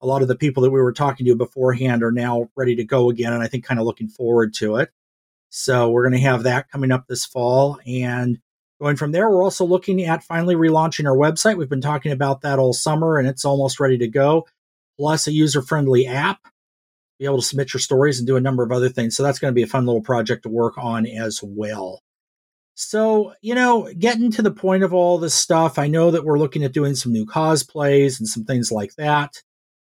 a 0.00 0.06
lot 0.06 0.22
of 0.22 0.28
the 0.28 0.36
people 0.36 0.62
that 0.62 0.70
we 0.70 0.80
were 0.80 0.92
talking 0.92 1.26
to 1.26 1.34
beforehand 1.34 2.04
are 2.04 2.12
now 2.12 2.48
ready 2.54 2.76
to 2.76 2.84
go 2.84 3.10
again, 3.10 3.32
and 3.32 3.42
I 3.42 3.48
think 3.48 3.64
kind 3.64 3.80
of 3.80 3.86
looking 3.86 4.08
forward 4.08 4.54
to 4.54 4.76
it. 4.76 4.90
So 5.50 5.90
we're 5.90 6.08
going 6.08 6.20
to 6.20 6.26
have 6.28 6.42
that 6.44 6.70
coming 6.70 6.92
up 6.92 7.06
this 7.06 7.24
fall. 7.24 7.78
And 7.86 8.38
going 8.80 8.96
from 8.96 9.12
there, 9.12 9.30
we're 9.30 9.42
also 9.42 9.64
looking 9.64 10.02
at 10.02 10.22
finally 10.22 10.54
relaunching 10.54 11.06
our 11.06 11.16
website. 11.16 11.56
We've 11.56 11.68
been 11.68 11.80
talking 11.80 12.12
about 12.12 12.42
that 12.42 12.58
all 12.58 12.72
summer, 12.72 13.18
and 13.18 13.26
it's 13.26 13.44
almost 13.44 13.80
ready 13.80 13.98
to 13.98 14.08
go, 14.08 14.46
plus 14.98 15.26
a 15.26 15.32
user 15.32 15.62
friendly 15.62 16.06
app. 16.06 16.40
Be 17.18 17.24
able 17.24 17.40
to 17.40 17.46
submit 17.46 17.74
your 17.74 17.80
stories 17.80 18.18
and 18.18 18.26
do 18.26 18.36
a 18.36 18.40
number 18.40 18.62
of 18.62 18.70
other 18.70 18.88
things. 18.88 19.16
So 19.16 19.22
that's 19.22 19.40
going 19.40 19.50
to 19.50 19.56
be 19.56 19.64
a 19.64 19.66
fun 19.66 19.86
little 19.86 20.02
project 20.02 20.44
to 20.44 20.48
work 20.48 20.78
on 20.78 21.04
as 21.06 21.40
well. 21.42 22.00
So, 22.76 23.34
you 23.40 23.56
know, 23.56 23.92
getting 23.98 24.30
to 24.30 24.42
the 24.42 24.52
point 24.52 24.84
of 24.84 24.94
all 24.94 25.18
this 25.18 25.34
stuff, 25.34 25.80
I 25.80 25.88
know 25.88 26.12
that 26.12 26.24
we're 26.24 26.38
looking 26.38 26.62
at 26.62 26.72
doing 26.72 26.94
some 26.94 27.12
new 27.12 27.26
cosplays 27.26 28.20
and 28.20 28.28
some 28.28 28.44
things 28.44 28.70
like 28.70 28.94
that. 28.94 29.42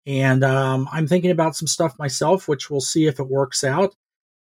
And 0.06 0.42
um, 0.42 0.88
I'm 0.90 1.06
thinking 1.06 1.30
about 1.30 1.56
some 1.56 1.68
stuff 1.68 1.98
myself, 1.98 2.48
which 2.48 2.70
we'll 2.70 2.80
see 2.80 3.06
if 3.06 3.20
it 3.20 3.28
works 3.28 3.64
out. 3.64 3.94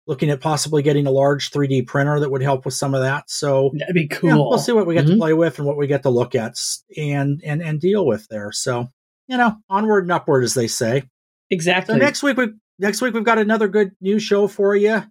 Looking 0.08 0.30
at 0.30 0.40
possibly 0.40 0.84
getting 0.84 1.08
a 1.08 1.12
large 1.12 1.50
3D 1.52 1.88
printer 1.88 2.20
that 2.20 2.30
would 2.30 2.44
help 2.44 2.64
with 2.66 2.76
some 2.76 2.94
of 2.94 3.02
that. 3.02 3.30
So 3.30 3.72
That'd 3.78 3.96
be 3.96 4.08
cool. 4.08 4.30
yeah, 4.30 4.36
we'll 4.36 4.60
see 4.60 4.72
what 4.72 4.86
we 4.86 4.94
get 4.94 5.06
Mhm. 5.06 5.12
to 5.14 5.18
play 5.18 5.34
with 5.34 5.58
and 5.58 5.68
what 5.68 5.78
we 5.78 5.88
get 5.88 6.04
to 6.04 6.10
look 6.12 6.36
at 6.36 6.58
and 6.96 7.42
and 7.44 7.62
and 7.62 7.80
deal 7.82 8.06
with 8.06 8.28
there. 8.30 8.52
So 8.52 8.90
you 9.28 9.38
know, 9.38 9.56
onward 9.70 10.04
and 10.04 10.12
upward, 10.12 10.44
as 10.44 10.54
they 10.54 10.68
say. 10.68 11.04
Exactly. 11.50 11.96
So 11.96 11.98
next 12.00 12.22
week 12.22 12.38
we 12.38 12.50
next 12.78 13.02
week 13.02 13.14
we've 13.16 13.24
got 13.24 13.40
another 13.40 13.68
good 13.68 13.92
new 14.00 14.20
show 14.20 14.48
for 14.48 14.76
you. 14.76 15.02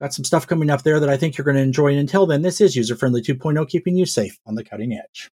Got 0.00 0.12
some 0.12 0.24
stuff 0.24 0.48
coming 0.48 0.70
up 0.70 0.82
there 0.82 0.98
that 0.98 1.08
I 1.08 1.16
think 1.16 1.38
you're 1.38 1.44
going 1.44 1.56
to 1.56 1.62
enjoy. 1.62 1.88
And 1.92 2.00
until 2.00 2.26
then, 2.26 2.42
this 2.42 2.60
is 2.60 2.74
user 2.74 2.96
friendly 2.96 3.22
2.0, 3.22 3.68
keeping 3.68 3.96
you 3.96 4.04
safe 4.06 4.40
on 4.44 4.56
the 4.56 4.64
cutting 4.64 4.92
edge. 4.92 5.30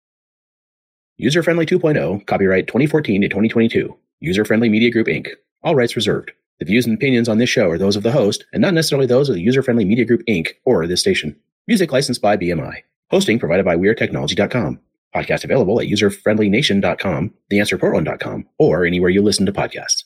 User 1.17 1.41
Friendly 1.43 1.65
2.0, 1.65 2.25
copyright 2.27 2.67
2014 2.67 3.21
to 3.21 3.27
2022. 3.27 3.95
User 4.21 4.45
Friendly 4.45 4.69
Media 4.69 4.91
Group 4.91 5.07
Inc. 5.07 5.27
All 5.63 5.75
rights 5.75 5.95
reserved. 5.95 6.31
The 6.61 6.65
views 6.65 6.85
and 6.85 6.95
opinions 6.95 7.27
on 7.27 7.39
this 7.39 7.49
show 7.49 7.71
are 7.71 7.79
those 7.79 7.95
of 7.95 8.03
the 8.03 8.11
host 8.11 8.45
and 8.53 8.61
not 8.61 8.75
necessarily 8.75 9.07
those 9.07 9.27
of 9.29 9.33
the 9.33 9.41
User 9.41 9.63
Friendly 9.63 9.83
Media 9.83 10.05
Group 10.05 10.21
Inc. 10.29 10.49
or 10.63 10.85
this 10.85 10.99
station. 10.99 11.35
Music 11.67 11.91
licensed 11.91 12.21
by 12.21 12.37
BMI. 12.37 12.83
Hosting 13.09 13.39
provided 13.39 13.65
by 13.65 13.75
WeareTechnology.com. 13.75 14.79
Podcast 15.15 15.43
available 15.43 15.81
at 15.81 15.87
userfriendlynation.com, 15.87 17.33
theanswerportland.com, 17.51 18.47
or 18.59 18.85
anywhere 18.85 19.09
you 19.09 19.23
listen 19.23 19.47
to 19.47 19.51
podcasts. 19.51 19.97